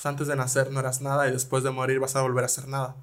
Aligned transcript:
pues 0.00 0.06
antes 0.06 0.28
de 0.28 0.34
nacer 0.34 0.70
no 0.70 0.80
eras 0.80 1.02
nada 1.02 1.28
y 1.28 1.30
después 1.30 1.62
de 1.62 1.70
morir 1.70 2.00
vas 2.00 2.16
a 2.16 2.22
volver 2.22 2.42
a 2.42 2.48
ser 2.48 2.68
nada. 2.68 2.96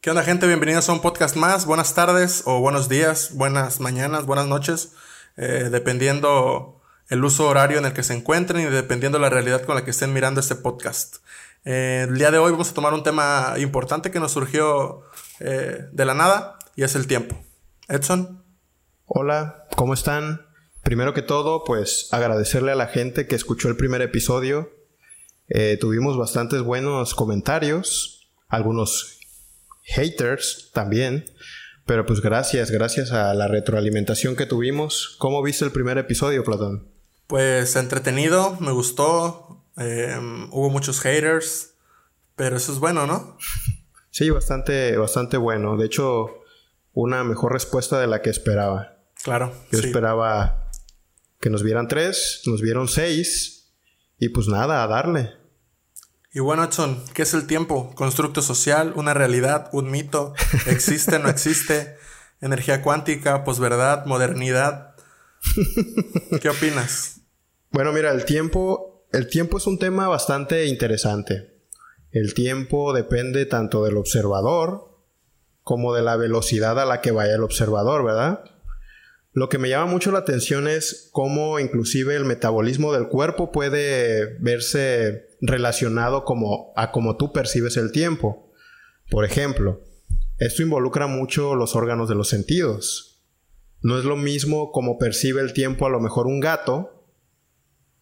¿Qué 0.00 0.10
onda 0.10 0.22
gente? 0.22 0.46
Bienvenidos 0.46 0.88
a 0.88 0.92
un 0.92 1.00
podcast 1.00 1.34
más. 1.34 1.66
Buenas 1.66 1.94
tardes 1.94 2.44
o 2.46 2.60
buenos 2.60 2.88
días, 2.88 3.30
buenas 3.34 3.80
mañanas, 3.80 4.24
buenas 4.24 4.46
noches, 4.46 4.92
eh, 5.36 5.68
dependiendo 5.68 6.80
el 7.08 7.24
uso 7.24 7.48
horario 7.48 7.78
en 7.78 7.86
el 7.86 7.92
que 7.92 8.04
se 8.04 8.14
encuentren 8.14 8.64
y 8.64 8.70
dependiendo 8.70 9.18
la 9.18 9.28
realidad 9.28 9.64
con 9.64 9.74
la 9.74 9.84
que 9.84 9.90
estén 9.90 10.12
mirando 10.12 10.38
este 10.38 10.54
podcast. 10.54 11.16
Eh, 11.64 12.06
el 12.08 12.18
día 12.18 12.30
de 12.30 12.38
hoy 12.38 12.52
vamos 12.52 12.70
a 12.70 12.74
tomar 12.74 12.94
un 12.94 13.02
tema 13.02 13.54
importante 13.56 14.12
que 14.12 14.20
nos 14.20 14.30
surgió 14.30 15.02
eh, 15.40 15.88
de 15.90 16.04
la 16.04 16.14
nada 16.14 16.56
y 16.76 16.84
es 16.84 16.94
el 16.94 17.08
tiempo. 17.08 17.36
Edson. 17.88 18.44
Hola, 19.06 19.66
¿cómo 19.74 19.94
están? 19.94 20.47
Primero 20.82 21.14
que 21.14 21.22
todo, 21.22 21.64
pues 21.64 22.08
agradecerle 22.12 22.72
a 22.72 22.76
la 22.76 22.86
gente 22.86 23.26
que 23.26 23.36
escuchó 23.36 23.68
el 23.68 23.76
primer 23.76 24.02
episodio. 24.02 24.70
tuvimos 25.80 26.16
bastantes 26.16 26.62
buenos 26.62 27.14
comentarios, 27.14 28.28
algunos 28.48 29.18
haters 29.84 30.70
también. 30.72 31.24
Pero 31.88 32.04
pues 32.04 32.20
gracias, 32.20 32.70
gracias 32.70 33.12
a 33.12 33.32
la 33.32 33.48
retroalimentación 33.48 34.36
que 34.36 34.44
tuvimos. 34.44 35.16
¿Cómo 35.18 35.42
viste 35.42 35.64
el 35.64 35.72
primer 35.72 35.96
episodio, 35.96 36.44
Platón? 36.44 36.86
Pues 37.26 37.76
entretenido, 37.76 38.58
me 38.60 38.72
gustó. 38.72 39.64
Em, 39.78 40.48
hubo 40.52 40.68
muchos 40.68 41.00
haters, 41.00 41.74
pero 42.36 42.58
eso 42.58 42.72
es 42.72 42.78
bueno, 42.78 43.06
¿no? 43.06 43.38
Sí, 44.10 44.30
bastante, 44.30 44.96
bastante 44.96 45.36
bueno. 45.36 45.76
De 45.76 45.86
hecho, 45.86 46.40
una 46.92 47.22
mejor 47.22 47.52
respuesta 47.52 48.00
de 48.00 48.08
la 48.08 48.20
que 48.20 48.30
esperaba. 48.30 48.96
Claro. 49.22 49.54
Yo 49.70 49.78
esperaba 49.78 50.67
que 51.40 51.50
nos 51.50 51.62
vieran 51.62 51.88
tres, 51.88 52.42
nos 52.46 52.62
vieron 52.62 52.88
seis, 52.88 53.72
y 54.18 54.30
pues 54.30 54.48
nada, 54.48 54.82
a 54.82 54.86
darle. 54.86 55.32
Y 56.32 56.40
bueno, 56.40 56.64
Edson, 56.64 57.02
¿qué 57.14 57.22
es 57.22 57.34
el 57.34 57.46
tiempo? 57.46 57.94
¿Constructo 57.94 58.42
social? 58.42 58.92
¿Una 58.96 59.14
realidad? 59.14 59.70
¿Un 59.72 59.90
mito? 59.90 60.34
¿Existe? 60.66 61.18
¿No 61.18 61.28
existe? 61.28 61.96
¿Energía 62.40 62.82
cuántica? 62.82 63.44
¿Posverdad? 63.44 64.04
¿Modernidad? 64.06 64.94
¿Qué 66.42 66.48
opinas? 66.48 67.22
Bueno, 67.70 67.92
mira, 67.92 68.12
el 68.12 68.24
tiempo, 68.24 69.06
el 69.12 69.28
tiempo 69.28 69.58
es 69.58 69.66
un 69.66 69.78
tema 69.78 70.08
bastante 70.08 70.66
interesante. 70.66 71.62
El 72.10 72.34
tiempo 72.34 72.92
depende 72.92 73.46
tanto 73.46 73.84
del 73.84 73.96
observador 73.96 74.88
como 75.62 75.94
de 75.94 76.02
la 76.02 76.16
velocidad 76.16 76.78
a 76.80 76.86
la 76.86 77.00
que 77.00 77.10
vaya 77.10 77.34
el 77.34 77.42
observador, 77.42 78.04
¿verdad? 78.04 78.44
Lo 79.32 79.48
que 79.48 79.58
me 79.58 79.68
llama 79.68 79.90
mucho 79.90 80.10
la 80.10 80.20
atención 80.20 80.68
es 80.68 81.10
cómo 81.12 81.58
inclusive 81.58 82.16
el 82.16 82.24
metabolismo 82.24 82.92
del 82.92 83.08
cuerpo 83.08 83.52
puede 83.52 84.38
verse 84.40 85.28
relacionado 85.40 86.24
como 86.24 86.72
a 86.76 86.90
cómo 86.92 87.16
tú 87.16 87.32
percibes 87.32 87.76
el 87.76 87.92
tiempo. 87.92 88.52
Por 89.10 89.24
ejemplo, 89.24 89.84
esto 90.38 90.62
involucra 90.62 91.06
mucho 91.06 91.54
los 91.54 91.76
órganos 91.76 92.08
de 92.08 92.14
los 92.14 92.28
sentidos. 92.28 93.22
No 93.80 93.98
es 93.98 94.04
lo 94.04 94.16
mismo 94.16 94.72
como 94.72 94.98
percibe 94.98 95.40
el 95.40 95.52
tiempo 95.52 95.86
a 95.86 95.90
lo 95.90 96.00
mejor 96.00 96.26
un 96.26 96.40
gato 96.40 97.06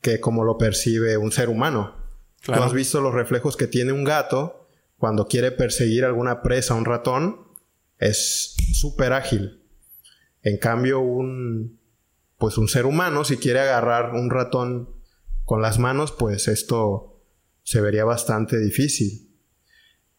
que 0.00 0.20
como 0.20 0.44
lo 0.44 0.58
percibe 0.58 1.16
un 1.16 1.33
ser 1.33 1.48
humano. 1.48 1.96
Tú 2.42 2.52
has 2.52 2.72
visto 2.72 3.00
los 3.00 3.12
reflejos 3.12 3.56
que 3.56 3.66
tiene 3.66 3.92
un 3.92 4.05
gato 4.05 4.68
cuando 4.96 5.27
quiere 5.27 5.50
perseguir 5.50 6.05
alguna 6.05 6.42
presa, 6.42 6.74
un 6.74 6.84
ratón, 6.84 7.48
es 7.98 8.55
súper 8.72 9.12
ágil 9.12 9.66
en 10.47 10.58
cambio, 10.58 11.00
un, 11.00 11.80
pues 12.39 12.56
un 12.56 12.69
ser 12.69 12.86
humano, 12.86 13.25
si 13.25 13.36
quiere 13.36 13.58
agarrar 13.58 14.14
un 14.14 14.30
ratón 14.30 14.94
con 15.44 15.61
las 15.61 15.80
manos, 15.80 16.12
pues 16.12 16.47
esto 16.47 17.20
se 17.64 17.80
vería 17.80 18.05
bastante 18.05 18.56
difícil. 18.61 19.28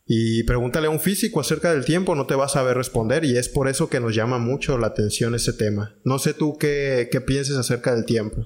Y 0.05 0.43
pregúntale 0.43 0.87
a 0.87 0.89
un 0.89 0.99
físico 0.99 1.39
acerca 1.39 1.71
del 1.71 1.85
tiempo, 1.85 2.13
no 2.13 2.27
te 2.27 2.35
vas 2.35 2.51
a 2.51 2.59
saber 2.59 2.75
responder 2.75 3.23
y 3.23 3.37
es 3.37 3.47
por 3.47 3.69
eso 3.69 3.89
que 3.89 4.01
nos 4.01 4.15
llama 4.15 4.37
mucho 4.37 4.77
la 4.77 4.87
atención 4.87 5.33
ese 5.33 5.53
tema. 5.53 5.95
No 6.03 6.19
sé 6.19 6.33
tú 6.33 6.57
qué, 6.57 7.07
qué 7.09 7.21
pienses 7.21 7.55
acerca 7.55 7.95
del 7.95 8.03
tiempo. 8.03 8.45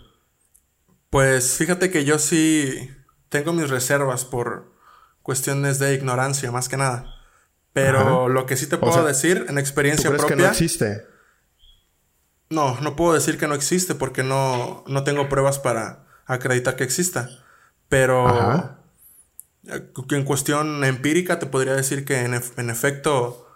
Pues 1.09 1.57
fíjate 1.57 1.89
que 1.89 2.05
yo 2.05 2.19
sí 2.19 2.91
tengo 3.29 3.53
mis 3.53 3.71
reservas 3.71 4.23
por 4.23 4.71
cuestiones 5.23 5.79
de 5.79 5.95
ignorancia, 5.95 6.51
más 6.51 6.69
que 6.69 6.77
nada. 6.77 7.11
Pero 7.73 8.29
lo 8.29 8.45
que 8.45 8.55
sí 8.55 8.67
te 8.67 8.77
puedo 8.77 9.03
decir 9.03 9.47
en 9.49 9.57
experiencia 9.57 10.11
propia. 10.11 10.27
que 10.27 10.35
no 10.35 10.47
existe? 10.47 11.10
No, 12.51 12.77
no 12.81 12.97
puedo 12.97 13.13
decir 13.13 13.37
que 13.37 13.47
no 13.47 13.55
existe 13.55 13.95
porque 13.95 14.23
no, 14.23 14.83
no 14.85 15.03
tengo 15.05 15.29
pruebas 15.29 15.57
para 15.57 16.03
acreditar 16.25 16.75
que 16.75 16.83
exista. 16.83 17.29
Pero 17.87 18.77
en 20.09 20.23
cuestión 20.25 20.83
empírica 20.83 21.39
te 21.39 21.45
podría 21.45 21.73
decir 21.73 22.03
que 22.03 22.19
en, 22.19 22.33
en, 22.57 22.69
efecto 22.69 23.47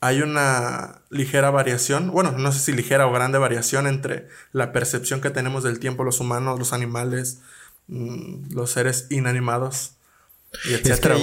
hay 0.00 0.22
una 0.22 1.02
ligera 1.10 1.50
variación, 1.50 2.10
bueno, 2.10 2.32
no 2.32 2.50
sé 2.50 2.58
si 2.58 2.72
ligera 2.72 3.06
o 3.06 3.12
grande 3.12 3.38
variación 3.38 3.86
entre 3.86 4.26
la 4.50 4.72
percepción 4.72 5.20
que 5.20 5.30
tenemos 5.30 5.62
del 5.62 5.78
tiempo 5.78 6.02
los 6.02 6.18
humanos, 6.18 6.58
los 6.58 6.72
animales, 6.72 7.42
mm, 7.86 8.52
los 8.52 8.72
seres 8.72 9.06
inanimados, 9.10 9.92
y 10.64 10.74
etcétera. 10.74 11.16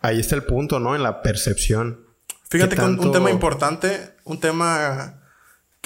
ahí, 0.00 0.20
está 0.20 0.36
el 0.36 0.44
punto, 0.44 0.80
¿no? 0.80 0.96
En 0.96 1.02
la 1.02 1.20
percepción. 1.20 2.06
Fíjate 2.48 2.76
que 2.76 2.82
un 2.82 3.12
tema 3.12 3.30
importante, 3.30 4.14
un 4.24 4.40
tema 4.40 5.15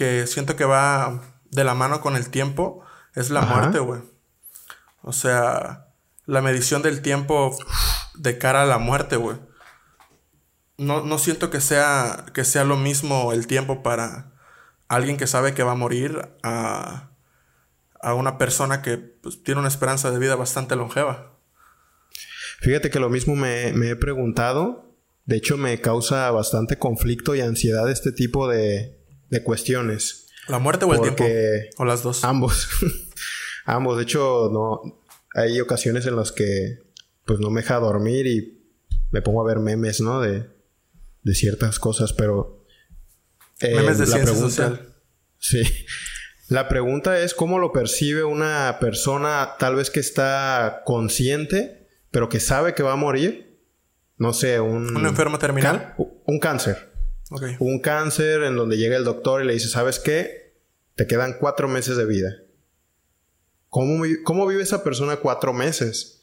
que 0.00 0.26
siento 0.26 0.56
que 0.56 0.64
va 0.64 1.20
de 1.50 1.62
la 1.62 1.74
mano 1.74 2.00
con 2.00 2.16
el 2.16 2.30
tiempo 2.30 2.82
es 3.14 3.28
la 3.28 3.42
muerte, 3.42 3.80
güey. 3.80 4.00
O 5.02 5.12
sea, 5.12 5.88
la 6.24 6.40
medición 6.40 6.80
del 6.80 7.02
tiempo 7.02 7.54
de 8.14 8.38
cara 8.38 8.62
a 8.62 8.64
la 8.64 8.78
muerte, 8.78 9.16
güey. 9.16 9.36
No, 10.78 11.04
no 11.04 11.18
siento 11.18 11.50
que 11.50 11.60
sea, 11.60 12.24
que 12.32 12.44
sea 12.44 12.64
lo 12.64 12.78
mismo 12.78 13.34
el 13.34 13.46
tiempo 13.46 13.82
para 13.82 14.32
alguien 14.88 15.18
que 15.18 15.26
sabe 15.26 15.52
que 15.52 15.64
va 15.64 15.72
a 15.72 15.74
morir 15.74 16.30
a, 16.42 17.10
a 18.00 18.14
una 18.14 18.38
persona 18.38 18.80
que 18.80 18.96
pues, 18.96 19.42
tiene 19.42 19.60
una 19.60 19.68
esperanza 19.68 20.10
de 20.10 20.18
vida 20.18 20.34
bastante 20.34 20.76
longeva. 20.76 21.36
Fíjate 22.60 22.88
que 22.88 23.00
lo 23.00 23.10
mismo 23.10 23.36
me, 23.36 23.74
me 23.74 23.90
he 23.90 23.96
preguntado. 23.96 24.96
De 25.26 25.36
hecho, 25.36 25.58
me 25.58 25.78
causa 25.82 26.30
bastante 26.30 26.78
conflicto 26.78 27.34
y 27.34 27.42
ansiedad 27.42 27.90
este 27.90 28.12
tipo 28.12 28.48
de, 28.48 28.99
de 29.30 29.42
cuestiones. 29.42 30.26
¿La 30.48 30.58
muerte 30.58 30.84
o 30.84 30.92
el 30.92 31.00
tiempo? 31.00 31.24
¿O 31.78 31.84
las 31.84 32.02
dos? 32.02 32.24
Ambos. 32.24 32.68
ambos. 33.64 33.96
De 33.96 34.02
hecho, 34.02 34.50
no. 34.52 35.00
Hay 35.34 35.60
ocasiones 35.60 36.06
en 36.06 36.16
las 36.16 36.32
que 36.32 36.80
pues 37.24 37.38
no 37.38 37.50
me 37.50 37.62
deja 37.62 37.76
dormir 37.76 38.26
y 38.26 38.60
me 39.12 39.22
pongo 39.22 39.40
a 39.40 39.46
ver 39.46 39.60
memes, 39.60 40.00
¿no? 40.00 40.20
De, 40.20 40.50
de 41.22 41.34
ciertas 41.34 41.78
cosas, 41.78 42.12
pero. 42.12 42.66
Eh, 43.60 43.74
memes 43.74 43.98
de 43.98 44.06
ciencia 44.06 44.34
social. 44.34 44.94
Sí. 45.38 45.62
La 46.48 46.68
pregunta 46.68 47.20
es 47.20 47.32
cómo 47.32 47.60
lo 47.60 47.70
percibe 47.70 48.24
una 48.24 48.78
persona 48.80 49.54
tal 49.60 49.76
vez 49.76 49.90
que 49.90 50.00
está 50.00 50.82
consciente, 50.84 51.88
pero 52.10 52.28
que 52.28 52.40
sabe 52.40 52.74
que 52.74 52.82
va 52.82 52.92
a 52.92 52.96
morir. 52.96 53.60
No 54.16 54.32
sé, 54.32 54.58
un... 54.58 54.96
¿Un 54.96 55.06
enfermo 55.06 55.38
terminal? 55.38 55.94
un 55.96 56.38
cáncer. 56.40 56.89
Un 57.30 57.78
cáncer 57.78 58.42
en 58.42 58.56
donde 58.56 58.76
llega 58.76 58.96
el 58.96 59.04
doctor 59.04 59.42
y 59.42 59.46
le 59.46 59.52
dice, 59.52 59.68
¿sabes 59.68 60.00
qué? 60.00 60.56
Te 60.96 61.06
quedan 61.06 61.36
cuatro 61.38 61.68
meses 61.68 61.96
de 61.96 62.04
vida. 62.04 62.36
¿Cómo, 63.68 64.04
¿Cómo 64.24 64.46
vive 64.48 64.64
esa 64.64 64.82
persona 64.82 65.16
cuatro 65.16 65.52
meses? 65.52 66.22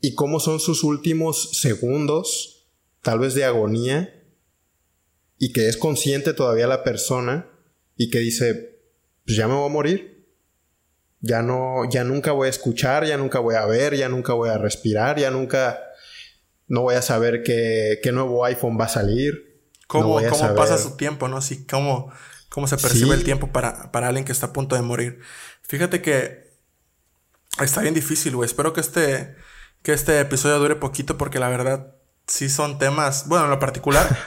¿Y 0.00 0.14
cómo 0.14 0.38
son 0.38 0.60
sus 0.60 0.84
últimos 0.84 1.58
segundos, 1.58 2.68
tal 3.00 3.18
vez 3.18 3.34
de 3.34 3.44
agonía? 3.44 4.12
Y 5.38 5.54
que 5.54 5.68
es 5.68 5.78
consciente 5.78 6.34
todavía 6.34 6.66
la 6.66 6.84
persona 6.84 7.50
y 7.96 8.10
que 8.10 8.18
dice, 8.18 8.82
pues 9.24 9.38
ya 9.38 9.48
me 9.48 9.54
voy 9.54 9.66
a 9.66 9.72
morir. 9.72 10.26
Ya 11.20 11.40
no, 11.40 11.90
ya 11.90 12.04
nunca 12.04 12.32
voy 12.32 12.48
a 12.48 12.50
escuchar, 12.50 13.06
ya 13.06 13.16
nunca 13.16 13.38
voy 13.38 13.54
a 13.54 13.64
ver, 13.64 13.96
ya 13.96 14.10
nunca 14.10 14.34
voy 14.34 14.50
a 14.50 14.58
respirar, 14.58 15.18
ya 15.18 15.30
nunca, 15.30 15.80
no 16.68 16.82
voy 16.82 16.94
a 16.94 17.02
saber 17.02 17.42
qué, 17.42 18.00
qué 18.02 18.12
nuevo 18.12 18.44
iPhone 18.44 18.78
va 18.78 18.84
a 18.84 18.90
salir 18.90 19.55
cómo, 19.86 20.20
cómo 20.28 20.54
pasa 20.54 20.78
su 20.78 20.96
tiempo, 20.96 21.28
¿no? 21.28 21.40
Sí, 21.40 21.66
cómo, 21.66 22.12
cómo 22.48 22.66
se 22.66 22.76
percibe 22.76 23.14
el 23.14 23.24
tiempo 23.24 23.48
para, 23.48 23.92
para 23.92 24.08
alguien 24.08 24.24
que 24.24 24.32
está 24.32 24.46
a 24.46 24.52
punto 24.52 24.76
de 24.76 24.82
morir. 24.82 25.20
Fíjate 25.62 26.02
que 26.02 26.46
está 27.60 27.80
bien 27.80 27.94
difícil, 27.94 28.36
güey. 28.36 28.46
Espero 28.46 28.72
que 28.72 28.80
este, 28.80 29.36
que 29.82 29.92
este 29.92 30.20
episodio 30.20 30.58
dure 30.58 30.76
poquito 30.76 31.16
porque 31.16 31.38
la 31.38 31.48
verdad 31.48 31.94
sí 32.26 32.48
son 32.48 32.78
temas, 32.78 33.28
bueno, 33.28 33.44
en 33.44 33.50
lo 33.50 33.58
particular, 33.58 34.18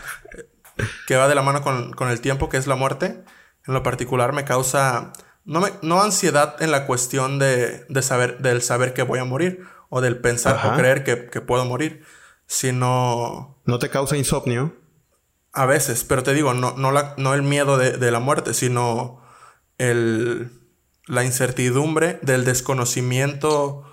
que 1.08 1.16
va 1.16 1.28
de 1.28 1.36
la 1.36 1.42
mano 1.42 1.62
con, 1.62 1.92
con, 1.94 2.10
el 2.10 2.22
tiempo, 2.22 2.50
que 2.50 2.58
es 2.58 2.68
la 2.68 2.76
muerte. 2.76 3.24
En 3.68 3.74
lo 3.74 3.84
particular 3.84 4.34
me 4.34 4.46
causa, 4.46 5.14
no, 5.46 5.60
me, 5.60 5.72
no 5.82 6.02
ansiedad 6.02 6.56
en 6.62 6.72
la 6.72 6.86
cuestión 6.86 7.40
de, 7.40 7.86
de, 7.90 8.02
saber, 8.02 8.40
del 8.40 8.62
saber 8.62 8.94
que 8.94 9.04
voy 9.04 9.20
a 9.20 9.26
morir 9.26 9.66
o 9.90 10.02
del 10.02 10.20
pensar 10.20 10.60
o 10.66 10.76
creer 10.76 11.04
que, 11.04 11.28
que 11.28 11.42
puedo 11.42 11.66
morir, 11.66 12.06
sino... 12.48 13.58
¿No 13.66 13.80
te 13.80 13.90
causa 13.90 14.16
insomnio? 14.16 14.76
A 15.51 15.66
veces, 15.66 16.04
pero 16.04 16.24
te 16.24 16.34
digo, 16.34 16.54
no, 16.54 16.74
no, 16.78 16.92
la, 16.92 17.16
no 17.18 17.34
el 17.34 17.42
miedo 17.42 17.78
de, 17.78 18.12
la 18.12 18.19
muerte, 18.19 18.54
sino 18.54 19.22
el, 19.78 20.51
la 21.07 21.24
incertidumbre 21.24 22.19
del 22.22 22.46
desconocimiento 22.46 23.84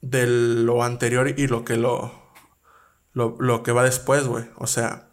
de 0.00 0.26
lo 0.26 0.84
anterior 0.84 1.28
y 1.36 1.46
lo 1.48 1.64
que 1.64 1.76
lo, 1.76 2.12
lo, 3.14 3.62
que 3.62 3.72
va 3.72 3.82
después, 3.82 4.26
güey. 4.26 4.44
O 4.56 4.66
sea, 4.66 5.08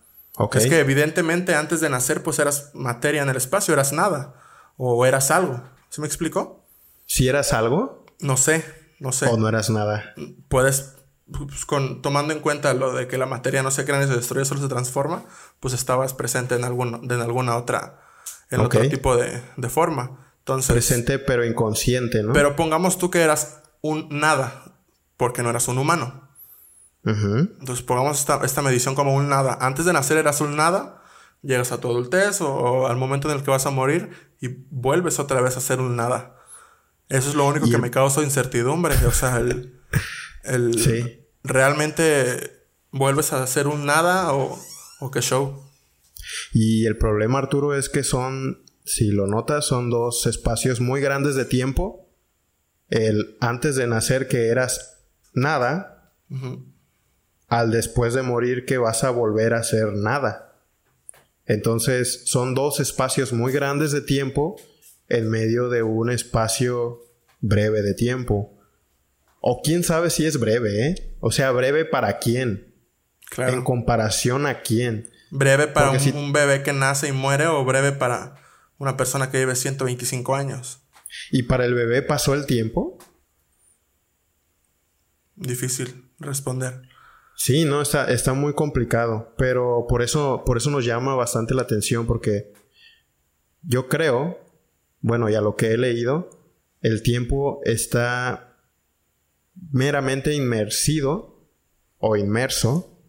es 0.53 0.67
que 0.67 0.79
evidentemente 0.79 1.55
antes 1.55 1.81
de 1.81 1.89
nacer, 1.89 2.23
pues 2.23 2.39
eras 2.39 2.71
materia 2.73 3.23
en 3.23 3.29
el 3.29 3.37
espacio, 3.37 3.73
eras 3.73 3.93
nada. 3.93 4.35
O 4.77 5.05
eras 5.05 5.31
algo. 5.31 5.61
¿Se 5.89 6.01
me 6.01 6.07
explicó? 6.07 6.65
Si 7.05 7.27
eras 7.27 7.53
algo? 7.53 8.05
No 8.19 8.37
sé, 8.37 8.63
no 8.99 9.11
sé. 9.11 9.27
O 9.27 9.37
no 9.37 9.47
eras 9.47 9.69
nada. 9.69 10.13
Puedes, 10.47 10.95
pues, 11.31 11.65
con, 11.65 12.01
tomando 12.01 12.33
en 12.33 12.39
cuenta 12.39 12.73
lo 12.73 12.93
de 12.93 13.07
que 13.07 13.17
la 13.17 13.25
materia 13.25 13.63
no 13.63 13.71
se 13.71 13.85
crea 13.85 13.99
ni 13.99 14.07
se 14.07 14.15
destruye, 14.15 14.45
solo 14.45 14.61
se 14.61 14.67
transforma, 14.67 15.23
pues 15.59 15.73
estabas 15.73 16.13
presente 16.13 16.55
en, 16.55 16.63
algún, 16.63 17.11
en 17.11 17.21
alguna 17.21 17.57
otra, 17.57 18.01
en 18.49 18.61
otro 18.61 18.81
tipo 18.89 19.15
de, 19.15 19.41
de 19.57 19.69
forma. 19.69 20.33
Entonces, 20.39 20.71
presente 20.71 21.19
pero 21.19 21.45
inconsciente, 21.45 22.23
¿no? 22.23 22.33
Pero 22.33 22.55
pongamos 22.55 22.97
tú 22.97 23.11
que 23.11 23.21
eras 23.21 23.61
un 23.81 24.07
nada 24.09 24.75
porque 25.17 25.43
no 25.43 25.49
eras 25.49 25.67
un 25.67 25.77
humano. 25.77 26.29
Entonces 27.03 27.83
pongamos 27.83 28.19
esta, 28.19 28.61
medición 28.61 28.95
como 28.95 29.15
un 29.15 29.29
nada. 29.29 29.57
Antes 29.61 29.85
de 29.85 29.93
nacer 29.93 30.17
eras 30.17 30.41
un 30.41 30.55
nada, 30.55 31.01
llegas 31.41 31.71
a 31.71 31.79
tu 31.79 31.89
adultez 31.89 32.41
o, 32.41 32.87
al 32.87 32.97
momento 32.97 33.29
en 33.29 33.37
el 33.37 33.43
que 33.43 33.51
vas 33.51 33.65
a 33.65 33.71
morir 33.71 34.09
y 34.39 34.49
vuelves 34.69 35.19
otra 35.19 35.41
vez 35.41 35.57
a 35.57 35.61
ser 35.61 35.79
un 35.79 35.95
nada. 35.95 36.37
Eso 37.09 37.29
es 37.29 37.35
lo 37.35 37.45
único 37.45 37.69
que 37.69 37.77
me 37.77 37.91
causa 37.91 38.21
incertidumbre. 38.21 38.95
O 39.05 39.11
sea, 39.11 39.37
el, 39.37 39.79
el 40.43 40.71
realmente 41.43 42.67
vuelves 42.91 43.33
a 43.33 43.45
ser 43.47 43.67
un 43.67 43.85
nada 43.85 44.33
o, 44.33 44.59
o 44.99 45.11
qué 45.11 45.21
show. 45.21 45.71
Y 46.53 46.85
el 46.85 46.97
problema, 46.97 47.39
Arturo, 47.39 47.75
es 47.75 47.89
que 47.89 48.03
son, 48.03 48.63
si 48.85 49.11
lo 49.11 49.27
notas, 49.27 49.65
son 49.65 49.89
dos 49.89 50.25
espacios 50.25 50.81
muy 50.81 51.01
grandes 51.01 51.35
de 51.35 51.45
tiempo. 51.45 52.09
El 52.89 53.37
antes 53.39 53.75
de 53.75 53.87
nacer 53.87 54.27
que 54.27 54.47
eras 54.47 54.97
nada 55.33 56.13
al 57.47 57.71
después 57.71 58.13
de 58.13 58.21
morir 58.21 58.65
que 58.65 58.77
vas 58.77 59.03
a 59.03 59.09
volver 59.09 59.53
a 59.53 59.63
ser 59.63 59.93
nada. 59.93 60.65
Entonces 61.45 62.23
son 62.25 62.53
dos 62.53 62.79
espacios 62.79 63.33
muy 63.33 63.51
grandes 63.51 63.91
de 63.91 64.01
tiempo 64.01 64.55
en 65.09 65.29
medio 65.29 65.69
de 65.69 65.83
un 65.83 66.09
espacio 66.09 67.01
breve 67.41 67.81
de 67.81 67.93
tiempo. 67.93 68.60
O 69.41 69.61
quién 69.61 69.83
sabe 69.83 70.09
si 70.09 70.25
es 70.25 70.39
breve, 70.39 70.87
¿eh? 70.87 71.17
O 71.19 71.31
sea, 71.31 71.51
breve 71.51 71.83
para 71.83 72.19
quién. 72.19 72.73
En 73.37 73.63
comparación 73.63 74.45
a 74.45 74.61
quién. 74.61 75.09
Breve 75.31 75.67
para 75.67 75.91
un, 75.91 76.33
bebé 76.33 76.63
que 76.63 76.73
nace 76.73 77.07
y 77.07 77.11
muere 77.11 77.47
o 77.47 77.63
breve 77.65 77.91
para 77.91 78.35
una 78.77 78.97
persona 78.97 79.31
que 79.31 79.39
vive 79.39 79.55
125 79.55 80.35
años. 80.35 80.81
¿Y 81.31 81.43
para 81.43 81.65
el 81.65 81.73
bebé 81.73 82.01
pasó 82.01 82.33
el 82.33 82.45
tiempo? 82.45 82.97
difícil 85.41 86.11
responder. 86.19 86.81
Sí, 87.35 87.65
no, 87.65 87.81
está, 87.81 88.11
está 88.11 88.33
muy 88.33 88.53
complicado, 88.53 89.33
pero 89.37 89.85
por 89.89 90.01
eso, 90.01 90.43
por 90.45 90.57
eso 90.57 90.69
nos 90.69 90.85
llama 90.85 91.15
bastante 91.15 91.55
la 91.55 91.63
atención, 91.63 92.05
porque 92.05 92.53
yo 93.63 93.87
creo, 93.87 94.37
bueno, 94.99 95.29
y 95.29 95.35
a 95.35 95.41
lo 95.41 95.55
que 95.55 95.71
he 95.71 95.77
leído, 95.77 96.29
el 96.81 97.01
tiempo 97.01 97.61
está 97.63 98.50
meramente 99.71 100.33
inmersido 100.33 101.47
o 101.97 102.15
inmerso, 102.15 102.99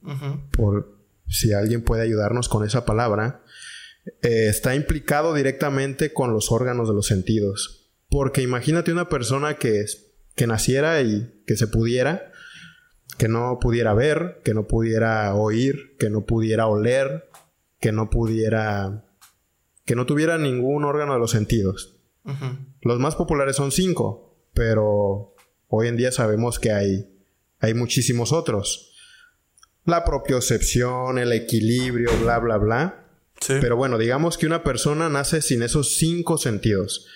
por 0.52 0.98
si 1.28 1.52
alguien 1.52 1.82
puede 1.82 2.02
ayudarnos 2.02 2.48
con 2.48 2.64
esa 2.66 2.84
palabra, 2.84 3.42
eh, 4.22 4.48
está 4.48 4.74
implicado 4.74 5.32
directamente 5.34 6.12
con 6.12 6.32
los 6.32 6.50
órganos 6.50 6.88
de 6.88 6.94
los 6.94 7.06
sentidos. 7.06 7.90
Porque 8.08 8.42
imagínate 8.42 8.92
una 8.92 9.08
persona 9.08 9.56
que, 9.56 9.84
que 10.34 10.46
naciera 10.46 11.00
y 11.00 11.42
que 11.46 11.56
se 11.56 11.66
pudiera, 11.66 12.32
que 13.16 13.28
no 13.28 13.58
pudiera 13.60 13.94
ver, 13.94 14.40
que 14.44 14.54
no 14.54 14.66
pudiera 14.66 15.34
oír, 15.34 15.96
que 15.98 16.10
no 16.10 16.26
pudiera 16.26 16.66
oler, 16.66 17.30
que 17.80 17.92
no 17.92 18.10
pudiera... 18.10 19.04
que 19.84 19.94
no 19.96 20.06
tuviera 20.06 20.38
ningún 20.38 20.84
órgano 20.84 21.14
de 21.14 21.18
los 21.18 21.30
sentidos. 21.30 21.96
Los 22.82 22.98
más 22.98 23.16
populares 23.16 23.56
son 23.56 23.72
cinco, 23.72 24.36
pero 24.54 25.31
hoy 25.74 25.88
en 25.88 25.96
día 25.96 26.12
sabemos 26.12 26.58
que 26.58 26.70
hay, 26.70 27.10
hay 27.58 27.72
muchísimos 27.72 28.30
otros. 28.30 28.92
La 29.86 30.04
propiocepción, 30.04 31.18
el 31.18 31.32
equilibrio, 31.32 32.10
bla, 32.20 32.38
bla, 32.38 32.58
bla. 32.58 33.06
Pero 33.48 33.76
bueno, 33.76 33.96
digamos 33.96 34.36
que 34.36 34.46
una 34.46 34.62
persona 34.62 35.08
nace 35.08 35.40
sin 35.40 35.62
esos 35.62 35.96
cinco 35.96 36.36
sentidos. 36.36 37.06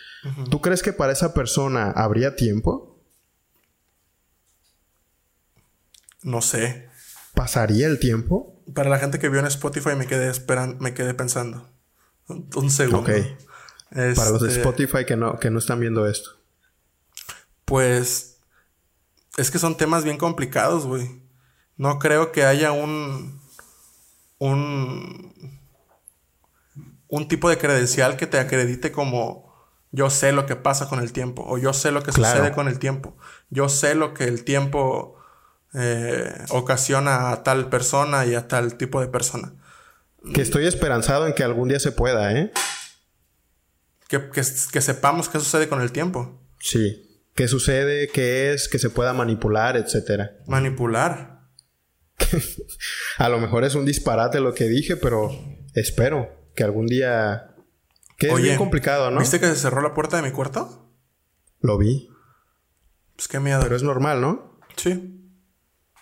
¿Tú 0.50 0.60
crees 0.62 0.82
que 0.82 0.94
para 0.94 1.12
esa 1.12 1.34
persona 1.34 1.90
habría 1.90 2.34
tiempo? 2.34 2.98
No 6.22 6.40
sé. 6.40 6.88
¿Pasaría 7.34 7.86
el 7.86 8.00
tiempo? 8.00 8.64
Para 8.74 8.88
la 8.88 8.98
gente 8.98 9.18
que 9.18 9.28
vio 9.28 9.38
en 9.40 9.46
Spotify 9.46 9.90
me 9.96 10.06
quedé 10.06 10.30
esperando, 10.30 10.78
me 10.80 10.94
quedé 10.94 11.12
pensando. 11.12 11.70
Un, 12.26 12.70
segundo. 12.70 13.00
Ok. 13.00 13.10
Para 14.16 14.30
los 14.30 14.40
de 14.40 14.48
este, 14.48 14.60
Spotify 14.62 15.04
que 15.04 15.14
no, 15.14 15.38
que 15.38 15.50
no 15.50 15.58
están 15.58 15.78
viendo 15.78 16.08
esto. 16.08 16.30
Pues 17.66 18.35
es 19.36 19.50
que 19.50 19.58
son 19.58 19.76
temas 19.76 20.04
bien 20.04 20.18
complicados, 20.18 20.86
güey. 20.86 21.22
No 21.76 21.98
creo 21.98 22.32
que 22.32 22.44
haya 22.44 22.72
un 22.72 23.40
un 24.38 25.56
un 27.08 27.28
tipo 27.28 27.48
de 27.48 27.58
credencial 27.58 28.16
que 28.16 28.26
te 28.26 28.38
acredite 28.38 28.92
como 28.92 29.46
yo 29.92 30.10
sé 30.10 30.32
lo 30.32 30.46
que 30.46 30.56
pasa 30.56 30.88
con 30.88 31.00
el 31.00 31.12
tiempo 31.12 31.44
o 31.46 31.58
yo 31.58 31.72
sé 31.72 31.90
lo 31.90 32.02
que 32.02 32.12
sucede 32.12 32.52
con 32.52 32.68
el 32.68 32.78
tiempo. 32.78 33.16
Yo 33.50 33.68
sé 33.68 33.94
lo 33.94 34.12
que 34.12 34.24
el 34.24 34.44
tiempo 34.44 35.16
eh, 35.74 36.44
ocasiona 36.50 37.30
a 37.30 37.42
tal 37.42 37.68
persona 37.68 38.26
y 38.26 38.34
a 38.34 38.48
tal 38.48 38.76
tipo 38.76 39.00
de 39.00 39.08
persona. 39.08 39.54
Que 40.34 40.42
estoy 40.42 40.66
esperanzado 40.66 41.26
en 41.26 41.34
que 41.34 41.44
algún 41.44 41.68
día 41.68 41.78
se 41.78 41.92
pueda, 41.92 42.32
¿eh? 42.32 42.52
Que, 44.08 44.30
que, 44.30 44.42
sepamos 44.42 45.28
qué 45.28 45.38
sucede 45.38 45.68
con 45.68 45.80
el 45.80 45.92
tiempo. 45.92 46.40
Sí. 46.60 47.05
¿Qué 47.36 47.48
sucede? 47.48 48.08
¿Qué 48.08 48.54
es? 48.54 48.66
Que 48.66 48.78
se 48.78 48.88
pueda 48.88 49.12
manipular, 49.12 49.76
etcétera. 49.76 50.38
Manipular. 50.46 51.42
a 53.18 53.28
lo 53.28 53.38
mejor 53.38 53.64
es 53.64 53.74
un 53.74 53.84
disparate 53.84 54.40
lo 54.40 54.54
que 54.54 54.64
dije, 54.64 54.96
pero 54.96 55.30
espero 55.74 56.30
que 56.54 56.64
algún 56.64 56.86
día. 56.86 57.54
Que 58.16 58.28
es 58.28 58.40
bien 58.40 58.56
complicado, 58.56 59.10
¿no? 59.10 59.20
¿Viste 59.20 59.38
que 59.38 59.48
se 59.48 59.56
cerró 59.56 59.82
la 59.82 59.92
puerta 59.92 60.16
de 60.16 60.22
mi 60.22 60.30
cuarto? 60.30 60.90
Lo 61.60 61.76
vi. 61.76 62.08
Pues 63.14 63.28
qué 63.28 63.38
miedo. 63.38 63.61
Pero 63.61 63.76
es 63.76 63.82
normal, 63.82 64.22
¿no? 64.22 64.58
Sí. 64.76 65.20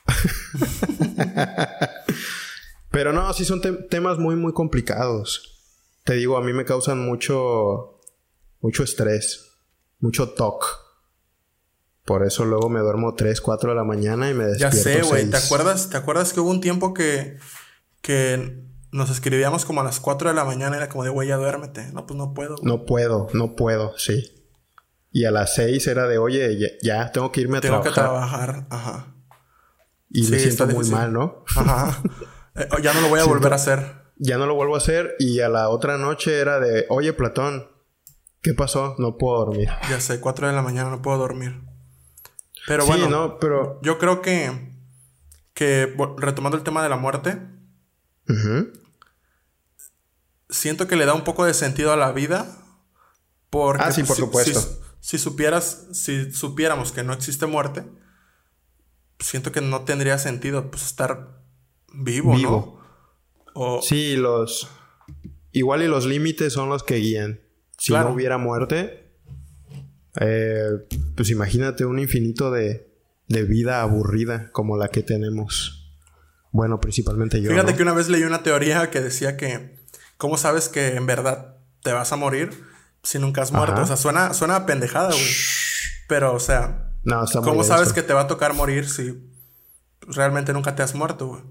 Pero 2.93 3.13
no, 3.13 3.33
sí 3.33 3.45
son 3.45 3.61
temas 3.91 4.19
muy, 4.19 4.37
muy 4.37 4.53
complicados. 4.53 5.51
Te 6.05 6.15
digo, 6.15 6.37
a 6.37 6.43
mí 6.43 6.53
me 6.53 6.65
causan 6.65 7.05
mucho, 7.05 7.99
mucho 8.61 8.85
estrés, 8.85 9.59
mucho 9.99 10.31
toque. 10.31 10.84
Por 12.05 12.27
eso 12.27 12.45
luego 12.45 12.69
me 12.69 12.81
duermo 12.81 13.15
3, 13.15 13.41
4 13.41 13.71
de 13.71 13.77
la 13.77 13.85
mañana 13.85 14.29
y 14.31 14.35
me 14.35 14.45
despierto. 14.45 14.77
Ya 14.77 14.83
sé, 14.83 15.03
güey. 15.03 15.31
¿Te 15.31 15.39
acuerdas, 15.39 15.89
¿Te 15.89 15.97
acuerdas 15.97 16.33
que 16.33 16.41
hubo 16.41 16.51
un 16.51 16.61
tiempo 16.61 16.93
que, 16.93 17.39
que 18.03 18.63
nos 18.93 19.11
escribíamos 19.11 19.65
como 19.65 19.81
a 19.81 19.85
las 19.85 20.01
4 20.01 20.29
de 20.29 20.35
la 20.35 20.45
mañana? 20.45 20.77
Era 20.77 20.91
como 20.91 21.05
de, 21.05 21.11
güey, 21.11 21.29
ya 21.29 21.37
duérmete. 21.37 21.91
No, 21.93 22.07
pues 22.07 22.19
no 22.19 22.35
puedo. 22.35 22.57
No 22.63 22.85
puedo, 22.85 23.29
no 23.33 23.57
puedo, 23.57 23.97
sí. 23.97 24.35
Y 25.13 25.25
a 25.25 25.31
las 25.31 25.55
6 25.55 25.87
era 25.87 26.07
de, 26.07 26.19
oye, 26.19 26.79
ya, 26.83 27.11
tengo 27.11 27.33
que 27.33 27.41
irme 27.41 27.59
a 27.59 27.61
trabajar. 27.63 27.85
Tengo 27.85 27.95
que 27.95 28.01
trabajar, 28.01 28.67
ajá. 28.69 29.15
Y 30.11 30.29
me 30.29 30.39
siento 30.39 30.67
muy 30.67 30.89
mal, 30.91 31.13
¿no? 31.13 31.45
Ajá. 31.57 32.03
Eh, 32.57 32.69
ya 32.85 32.95
no 32.95 33.01
lo 33.01 33.09
voy 33.09 33.19
a 33.19 33.25
volver 33.25 33.53
a 33.53 33.57
hacer. 33.57 33.81
Ya 34.17 34.39
no 34.39 34.47
lo 34.47 34.55
vuelvo 34.55 34.77
a 34.77 34.79
hacer. 34.79 35.17
Y 35.19 35.41
a 35.41 35.49
la 35.49 35.71
otra 35.71 35.99
noche 35.99 36.39
era 36.39 36.61
de, 36.61 36.87
oye, 36.89 37.13
Platón, 37.13 37.67
¿qué 38.43 38.55
pasó? 38.55 38.95
No 38.99 39.17
puedo 39.17 39.45
dormir. 39.45 39.69
Ya 39.91 39.99
sé, 39.99 40.21
4 40.21 40.47
de 40.47 40.53
la 40.53 40.63
mañana 40.63 40.89
no 40.89 41.03
puedo 41.03 41.19
dormir. 41.19 41.65
Pero 42.67 42.87
bueno, 42.87 43.09
no, 43.09 43.39
pero... 43.39 43.79
yo 43.83 43.99
creo 43.99 44.23
que, 44.23 44.73
que 45.53 45.95
retomando 46.17 46.57
el 46.57 46.65
tema 46.65 46.83
de 46.83 46.89
la 46.89 46.97
muerte, 46.97 47.39
siento 50.49 50.87
que 50.87 50.97
le 50.97 51.05
da 51.05 51.15
un 51.15 51.25
poco 51.25 51.45
de 51.45 51.55
sentido 51.55 51.93
a 51.93 51.97
la 51.97 52.13
vida. 52.13 52.59
Porque 53.51 53.85
ah, 53.85 53.93
sí, 53.93 54.03
por 54.03 54.17
supuesto. 54.17 54.61
si, 55.01 55.19
supieras, 55.19 55.87
si 55.93 56.33
supiéramos 56.33 56.91
que 56.91 57.05
no 57.05 57.13
existe 57.13 57.47
muerte, 57.47 57.85
siento 59.19 59.53
que 59.53 59.61
no 59.61 59.85
tendría 59.85 60.19
sentido 60.19 60.71
pues 60.71 60.85
estar 60.85 61.41
vivo, 61.93 62.35
vivo. 62.35 62.81
¿no? 63.55 63.81
Sí, 63.83 64.17
los... 64.17 64.69
Igual 65.53 65.83
y 65.83 65.87
los 65.87 66.05
límites 66.05 66.53
son 66.53 66.69
los 66.69 66.83
que 66.83 66.97
guían. 66.97 67.41
Si 67.79 67.93
no 67.93 68.11
hubiera 68.11 68.39
muerte, 68.39 69.04
eh, 70.21 70.69
pues 71.17 71.31
imagínate 71.31 71.85
un 71.85 71.99
infinito 71.99 72.51
de, 72.51 72.89
de, 73.29 73.45
vida 73.45 73.83
aburrida 73.83 74.51
como 74.53 74.77
la 74.77 74.89
que 74.89 75.03
tenemos. 75.03 75.93
Bueno, 76.53 76.81
principalmente 76.81 77.41
yo. 77.41 77.51
Fíjate 77.51 77.75
que 77.75 77.83
una 77.83 77.95
vez 77.95 78.09
leí 78.09 78.23
una 78.23 78.43
teoría 78.43 78.91
que 78.91 79.01
decía 79.01 79.37
que, 79.37 79.77
¿cómo 80.17 80.37
sabes 80.37 80.69
que 80.69 80.95
en 80.95 81.07
verdad 81.07 81.57
te 81.83 81.93
vas 81.93 82.13
a 82.13 82.17
morir? 82.17 82.51
si 83.05 83.19
nunca 83.19 83.43
has 83.43 83.53
muerto? 83.53 83.83
O 83.83 83.87
sea, 83.87 83.97
suena, 83.97 84.35
suena 84.35 84.67
pendejada, 84.67 85.11
güey. 85.11 85.35
Pero, 86.09 86.35
o 86.35 86.41
sea, 86.41 86.91
no, 87.05 87.25
¿cómo 87.43 87.63
sabes 87.63 87.93
que 87.93 88.03
te 88.03 88.13
va 88.13 88.23
a 88.23 88.27
tocar 88.27 88.55
morir 88.55 88.89
si 88.89 89.31
realmente 90.01 90.53
nunca 90.53 90.75
te 90.75 90.83
has 90.83 90.95
muerto, 90.95 91.29
güey? 91.29 91.43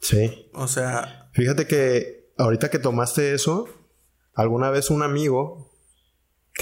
Sí. 0.00 0.50
O 0.52 0.68
sea. 0.68 1.30
Fíjate 1.32 1.66
que 1.66 2.32
ahorita 2.36 2.68
que 2.68 2.78
tomaste 2.78 3.32
eso, 3.32 3.68
alguna 4.34 4.70
vez 4.70 4.90
un 4.90 5.02
amigo, 5.02 5.71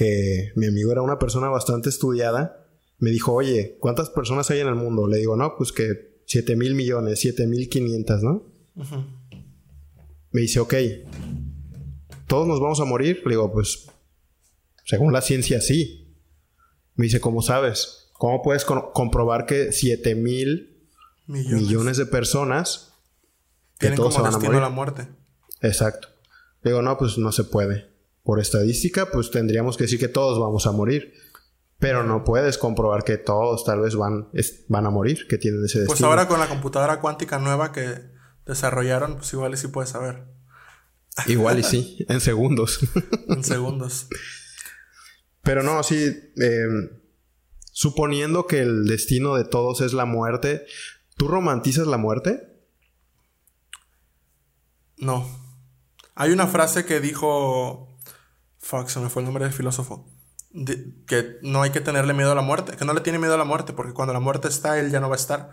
que 0.01 0.53
mi 0.57 0.67
amigo 0.67 0.93
era 0.93 1.03
una 1.03 1.19
persona 1.19 1.51
bastante 1.51 1.91
estudiada, 1.91 2.67
me 3.01 3.11
dijo, 3.11 3.35
oye, 3.35 3.77
¿cuántas 3.81 4.09
personas 4.09 4.51
hay 4.51 4.61
en 4.61 4.69
el 4.69 4.75
mundo? 4.75 5.07
Le 5.07 5.19
digo, 5.19 5.37
no, 5.37 5.57
pues 5.59 5.73
que 5.73 6.23
7 6.25 6.57
mil 6.57 6.75
millones, 6.75 7.21
7 7.21 7.47
mil 7.47 7.69
500, 7.69 8.23
¿no? 8.23 8.47
Me 10.31 10.41
dice, 10.41 10.59
ok, 10.59 10.75
¿todos 12.27 12.49
nos 12.49 12.61
vamos 12.61 12.81
a 12.81 12.87
morir? 12.87 13.21
Le 13.27 13.33
digo, 13.33 13.53
pues, 13.53 13.91
según 14.87 15.13
la 15.13 15.21
ciencia, 15.21 15.61
sí. 15.61 16.17
Me 16.95 17.05
dice, 17.05 17.21
¿cómo 17.21 17.43
sabes? 17.43 18.09
¿Cómo 18.15 18.41
puedes 18.41 18.65
comprobar 18.65 19.45
que 19.45 19.71
7 19.71 20.15
mil 20.15 20.89
millones. 21.27 21.99
de 21.99 22.07
personas 22.07 22.95
tienen 23.77 23.99
todos 23.99 24.17
como 24.17 24.29
destino 24.29 24.57
a 24.57 24.63
la 24.63 24.71
muerte? 24.71 25.09
Exacto. 25.61 26.09
Le 26.63 26.71
digo, 26.71 26.81
no, 26.81 26.97
pues 26.97 27.19
no 27.19 27.33
se 27.33 27.45
puede. 27.45 27.90
Por 28.23 28.41
estadística, 28.41 29.11
pues 29.11 29.31
tendríamos 29.31 29.77
que 29.77 29.85
decir 29.85 29.99
que 29.99 30.09
todos 30.09 30.39
vamos 30.39 30.67
a 30.67 30.73
morir. 30.73 31.15
Pero 31.79 32.05
no 32.05 32.25
puedes 32.25 32.59
comprobar 32.59 33.05
que 33.05 33.17
todos 33.17 33.65
tal 33.65 33.81
vez 33.81 33.97
van, 33.97 34.29
van 34.69 34.87
a 34.87 34.91
morir, 34.91 35.27
que 35.27 35.39
tienen 35.39 35.65
ese 35.65 35.79
pues 35.79 35.89
destino. 35.89 36.09
Pues 36.09 36.19
ahora 36.19 36.29
con 36.29 36.39
la 36.39 36.47
computadora 36.47 37.01
cuántica 37.01 37.39
nueva 37.39 37.73
que 37.73 38.11
desarrollaron, 38.45 39.17
pues 39.17 39.33
igual 39.33 39.55
y 39.55 39.57
sí 39.57 39.69
puedes 39.69 39.91
saber. 39.91 40.27
Igual 41.27 41.59
y 41.59 41.63
sí, 41.63 42.07
en 42.09 42.21
segundos. 42.21 42.81
en 43.29 43.43
segundos. 43.43 44.09
Pero 45.43 45.63
no, 45.63 45.83
sí, 45.83 46.33
em, 46.37 46.91
suponiendo 47.73 48.47
que 48.47 48.61
el 48.61 48.87
destino 48.87 49.35
de 49.35 49.45
todos 49.45 49.81
es 49.81 49.93
la 49.93 50.05
muerte, 50.05 50.67
¿tú 51.17 51.29
romantizas 51.29 51.87
la 51.87 51.97
muerte? 51.97 52.63
No. 54.99 55.27
Hay 56.15 56.31
una 56.31 56.47
frase 56.47 56.85
que 56.85 57.01
dijo... 57.01 57.89
Fuck, 58.71 58.89
se 58.89 59.01
me 59.01 59.09
fue 59.09 59.23
el 59.23 59.27
nombre 59.27 59.45
del 59.45 59.53
filósofo 59.53 60.07
que 61.07 61.39
no 61.43 61.63
hay 61.63 61.71
que 61.71 61.81
tenerle 61.81 62.13
miedo 62.13 62.33
a 62.33 62.35
la 62.35 62.43
muerte, 62.43 62.77
que 62.77 62.85
no 62.85 62.93
le 62.93 63.01
tiene 63.01 63.19
miedo 63.19 63.35
a 63.35 63.39
la 63.39 63.45
muerte, 63.45 63.73
porque 63.73 63.93
cuando 63.93 64.13
la 64.13 64.21
muerte 64.21 64.49
está, 64.49 64.79
él 64.81 64.91
ya 64.91 65.01
no 65.01 65.09
va 65.09 65.15
a 65.15 65.19
estar. 65.19 65.51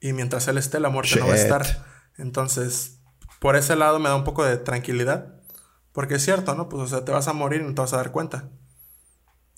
Y 0.00 0.12
mientras 0.12 0.48
él 0.48 0.58
esté, 0.58 0.80
la 0.80 0.90
muerte 0.90 1.18
no 1.18 1.26
va 1.26 1.32
a 1.32 1.36
estar. 1.36 1.86
Entonces, 2.18 3.00
por 3.40 3.56
ese 3.56 3.74
lado 3.74 3.98
me 3.98 4.10
da 4.10 4.16
un 4.16 4.24
poco 4.24 4.44
de 4.44 4.58
tranquilidad. 4.58 5.40
Porque 5.92 6.16
es 6.16 6.24
cierto, 6.24 6.54
¿no? 6.54 6.68
Pues, 6.68 6.82
o 6.82 6.86
sea, 6.86 7.04
te 7.04 7.12
vas 7.12 7.28
a 7.28 7.32
morir 7.32 7.62
y 7.62 7.64
no 7.64 7.74
te 7.74 7.80
vas 7.80 7.92
a 7.94 7.98
dar 7.98 8.12
cuenta. 8.12 8.50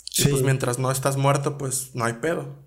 Sí. 0.04 0.28
Y 0.28 0.30
pues 0.30 0.42
mientras 0.42 0.78
no 0.78 0.90
estás 0.90 1.16
muerto, 1.16 1.58
pues 1.58 1.94
no 1.94 2.04
hay 2.04 2.14
pedo. 2.14 2.64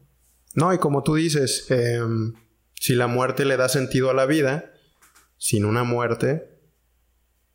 No, 0.55 0.73
y 0.73 0.79
como 0.79 1.03
tú 1.03 1.15
dices, 1.15 1.67
em, 1.69 2.33
si 2.73 2.95
la 2.95 3.07
muerte 3.07 3.45
le 3.45 3.57
da 3.57 3.69
sentido 3.69 4.09
a 4.09 4.13
la 4.13 4.25
vida, 4.25 4.73
sin 5.37 5.63
una 5.63 5.83
muerte, 5.83 6.59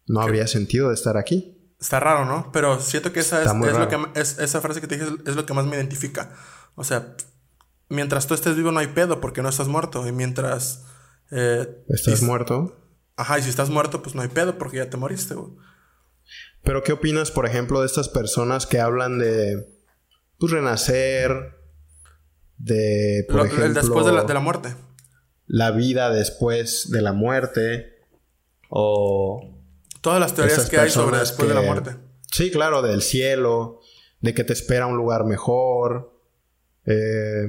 no 0.06 0.20
habría 0.20 0.46
sentido 0.46 0.88
de 0.88 0.94
estar 0.94 1.16
aquí. 1.16 1.53
Está 1.84 2.00
raro, 2.00 2.24
¿no? 2.24 2.50
Pero 2.50 2.80
siento 2.80 3.12
que 3.12 3.20
esa, 3.20 3.42
es, 3.42 3.52
lo 3.52 3.88
que, 3.88 3.98
es, 4.18 4.38
esa 4.38 4.62
frase 4.62 4.80
que 4.80 4.86
te 4.86 4.96
dije 4.96 5.06
es, 5.26 5.36
lo 5.36 5.44
que 5.44 5.52
más 5.52 5.66
me 5.66 5.76
identifica. 5.76 6.30
O 6.76 6.82
sea, 6.82 7.14
mientras 7.90 8.26
tú 8.26 8.32
estés 8.32 8.56
vivo 8.56 8.72
no 8.72 8.80
hay 8.80 8.86
pedo 8.86 9.20
porque 9.20 9.42
no 9.42 9.50
estás 9.50 9.68
muerto. 9.68 10.08
Y 10.08 10.12
mientras... 10.12 10.86
Eh, 11.30 11.84
¿Estás 11.90 12.22
muerto? 12.22 12.74
Ajá, 13.16 13.38
y 13.38 13.42
si 13.42 13.50
estás 13.50 13.68
muerto 13.68 14.02
pues 14.02 14.14
no 14.14 14.22
hay 14.22 14.28
pedo 14.28 14.56
porque 14.56 14.78
ya 14.78 14.88
te 14.88 14.96
moriste, 14.96 15.34
güey. 15.34 15.52
Pero 16.62 16.82
¿qué 16.82 16.94
opinas, 16.94 17.30
por 17.30 17.44
ejemplo, 17.44 17.80
de 17.80 17.86
estas 17.86 18.08
personas 18.08 18.66
que 18.66 18.80
hablan 18.80 19.18
de... 19.18 19.68
Pues 20.38 20.52
renacer, 20.52 21.54
de... 22.56 23.26
Por 23.28 23.40
ejemplo, 23.40 23.66
el 23.66 23.74
después 23.74 24.06
de 24.06 24.12
la, 24.12 24.24
de 24.24 24.32
la 24.32 24.40
muerte. 24.40 24.74
La 25.46 25.70
vida 25.70 26.08
después 26.08 26.90
de 26.90 27.02
la 27.02 27.12
muerte. 27.12 27.92
O 28.70 29.53
Todas 30.04 30.20
las 30.20 30.34
teorías 30.34 30.68
que 30.68 30.78
hay 30.78 30.90
sobre 30.90 31.16
después 31.16 31.48
de 31.48 31.54
la 31.54 31.62
muerte. 31.62 31.96
Sí, 32.30 32.50
claro, 32.50 32.82
del 32.82 33.00
cielo, 33.00 33.80
de 34.20 34.34
que 34.34 34.44
te 34.44 34.52
espera 34.52 34.84
un 34.86 34.98
lugar 34.98 35.24
mejor. 35.24 36.12
Eh, 36.84 37.48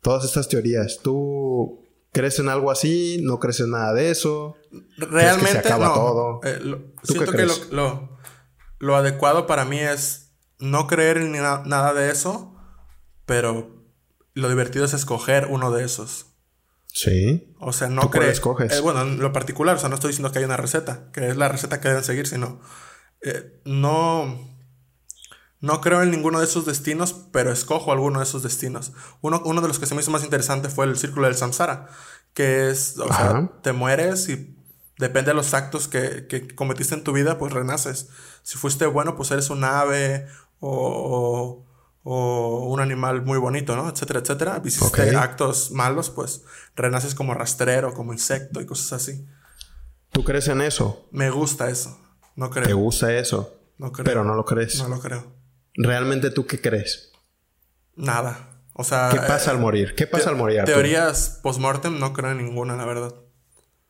todas 0.00 0.24
estas 0.24 0.48
teorías. 0.48 0.98
¿Tú 1.04 1.86
crees 2.10 2.40
en 2.40 2.48
algo 2.48 2.72
así? 2.72 3.20
¿No 3.22 3.38
crees 3.38 3.60
en 3.60 3.70
nada 3.70 3.92
de 3.92 4.10
eso? 4.10 4.56
Realmente 4.96 5.52
se 5.52 5.58
acaba 5.58 5.94
todo? 5.94 6.40
Eh, 6.42 6.58
siento 7.04 7.30
que 7.30 7.46
lo, 7.70 8.18
lo, 8.80 8.96
adecuado 8.96 9.46
para 9.46 9.64
mí 9.64 9.78
es 9.78 10.32
no 10.58 10.88
creer 10.88 11.18
en 11.18 11.30
nada 11.30 11.94
de 11.94 12.10
eso, 12.10 12.56
pero 13.24 13.84
lo 14.34 14.48
divertido 14.48 14.84
es 14.84 14.94
escoger 14.94 15.46
uno 15.48 15.70
de 15.70 15.84
esos. 15.84 16.25
Sí. 16.96 17.54
O 17.60 17.74
sea, 17.74 17.90
no 17.90 18.10
crees. 18.10 18.40
Eh, 18.40 18.80
bueno, 18.80 19.02
en 19.02 19.18
lo 19.18 19.30
particular, 19.30 19.76
o 19.76 19.78
sea, 19.78 19.90
no 19.90 19.96
estoy 19.96 20.12
diciendo 20.12 20.32
que 20.32 20.38
hay 20.38 20.46
una 20.46 20.56
receta, 20.56 21.10
que 21.12 21.28
es 21.28 21.36
la 21.36 21.46
receta 21.46 21.78
que 21.78 21.88
deben 21.88 22.02
seguir, 22.02 22.26
sino. 22.26 22.58
Eh, 23.20 23.60
no. 23.66 24.56
No 25.60 25.80
creo 25.82 26.02
en 26.02 26.10
ninguno 26.10 26.38
de 26.38 26.46
esos 26.46 26.64
destinos, 26.64 27.12
pero 27.32 27.52
escojo 27.52 27.92
alguno 27.92 28.20
de 28.20 28.24
esos 28.24 28.42
destinos. 28.42 28.94
Uno, 29.20 29.42
uno 29.44 29.60
de 29.60 29.68
los 29.68 29.78
que 29.78 29.84
se 29.84 29.94
me 29.94 30.00
hizo 30.00 30.10
más 30.10 30.24
interesante 30.24 30.70
fue 30.70 30.86
el 30.86 30.96
círculo 30.96 31.26
del 31.26 31.36
samsara, 31.36 31.88
que 32.32 32.70
es, 32.70 32.98
o 32.98 33.12
sea, 33.12 33.50
te 33.62 33.72
mueres 33.72 34.30
y 34.30 34.56
depende 34.96 35.32
de 35.32 35.34
los 35.34 35.52
actos 35.52 35.88
que, 35.88 36.26
que, 36.26 36.48
cometiste 36.54 36.94
en 36.94 37.04
tu 37.04 37.12
vida, 37.12 37.36
pues 37.36 37.52
renaces. 37.52 38.08
Si 38.42 38.56
fuiste 38.56 38.86
bueno, 38.86 39.16
pues 39.16 39.30
eres 39.32 39.50
un 39.50 39.64
ave 39.64 40.28
o 40.60 41.62
o 42.08 42.68
un 42.68 42.78
animal 42.78 43.22
muy 43.22 43.36
bonito, 43.36 43.74
¿no? 43.74 43.88
Etcétera, 43.88 44.20
etcétera. 44.20 44.62
Hiciste 44.64 45.16
actos 45.16 45.72
malos, 45.72 46.08
pues 46.08 46.44
renaces 46.76 47.16
como 47.16 47.34
rastrero, 47.34 47.94
como 47.94 48.12
insecto 48.12 48.60
y 48.60 48.66
cosas 48.66 48.92
así. 48.92 49.26
¿Tú 50.12 50.22
crees 50.22 50.46
en 50.46 50.60
eso? 50.60 51.08
Me 51.10 51.30
gusta 51.30 51.68
eso. 51.68 51.98
No 52.36 52.48
creo. 52.50 52.64
¿Te 52.64 52.74
gusta 52.74 53.12
eso? 53.12 53.58
No 53.78 53.90
creo. 53.90 54.04
Pero 54.04 54.22
no 54.22 54.36
lo 54.36 54.44
crees. 54.44 54.78
No 54.78 54.88
lo 54.88 55.00
creo. 55.00 55.34
¿Realmente 55.74 56.30
tú 56.30 56.46
qué 56.46 56.60
crees? 56.60 57.10
Nada. 57.96 58.62
O 58.74 58.84
sea... 58.84 59.08
¿Qué 59.10 59.18
pasa 59.18 59.50
al 59.50 59.58
morir? 59.58 59.96
¿Qué 59.96 60.06
pasa 60.06 60.30
al 60.30 60.36
morir? 60.36 60.62
Teorías 60.64 61.40
post-mortem 61.42 61.98
no 61.98 62.12
creo 62.12 62.30
en 62.30 62.38
ninguna, 62.38 62.76
la 62.76 62.84
verdad. 62.84 63.16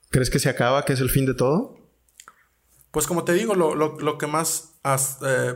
¿Crees 0.08 0.30
que 0.30 0.38
se 0.38 0.48
acaba, 0.48 0.86
que 0.86 0.94
es 0.94 1.00
el 1.00 1.10
fin 1.10 1.26
de 1.26 1.34
todo? 1.34 1.76
Pues 2.92 3.06
como 3.06 3.24
te 3.24 3.34
digo, 3.34 3.54
lo, 3.54 3.74
lo, 3.74 3.98
lo 4.00 4.16
que 4.16 4.26
más... 4.26 4.70
Eh, 5.22 5.54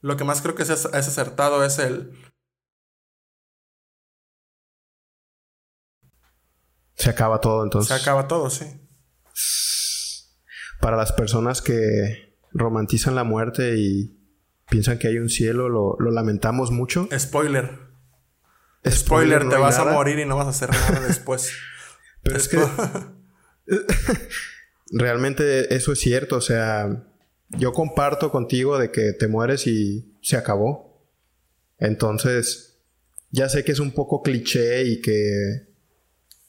lo 0.00 0.16
que 0.16 0.24
más 0.24 0.40
creo 0.42 0.54
que 0.54 0.62
es, 0.62 0.70
es 0.70 0.86
acertado 0.86 1.64
es 1.64 1.78
el... 1.78 2.12
Se 6.94 7.10
acaba 7.10 7.40
todo 7.40 7.64
entonces. 7.64 7.96
Se 7.96 8.02
acaba 8.02 8.28
todo, 8.28 8.50
sí. 8.50 8.66
Para 10.80 10.96
las 10.96 11.12
personas 11.12 11.62
que 11.62 12.36
romantizan 12.52 13.14
la 13.14 13.24
muerte 13.24 13.76
y 13.76 14.18
piensan 14.68 14.98
que 14.98 15.08
hay 15.08 15.18
un 15.18 15.28
cielo, 15.28 15.68
lo, 15.68 15.96
lamentamos 16.10 16.70
mucho. 16.70 17.08
Spoiler. 17.18 17.90
Spoiler, 18.86 19.48
te 19.48 19.56
vas 19.56 19.78
a 19.78 19.84
morir 19.86 20.18
y 20.18 20.24
no 20.26 20.36
vas 20.36 20.46
a 20.46 20.50
hacer 20.50 20.70
nada 20.70 21.00
después. 21.06 21.52
Pero 22.22 22.36
es 22.36 22.48
que... 22.48 22.58
realmente 24.92 25.74
eso 25.74 25.92
es 25.92 26.00
cierto, 26.00 26.36
o 26.36 26.40
sea, 26.40 27.09
yo 27.50 27.72
comparto 27.72 28.30
contigo 28.30 28.78
de 28.78 28.90
que 28.90 29.12
te 29.12 29.28
mueres 29.28 29.66
y 29.66 30.16
se 30.22 30.36
acabó. 30.36 31.04
Entonces, 31.78 32.78
ya 33.30 33.48
sé 33.48 33.64
que 33.64 33.72
es 33.72 33.80
un 33.80 33.92
poco 33.92 34.22
cliché 34.22 34.84
y 34.84 35.00
que 35.00 35.68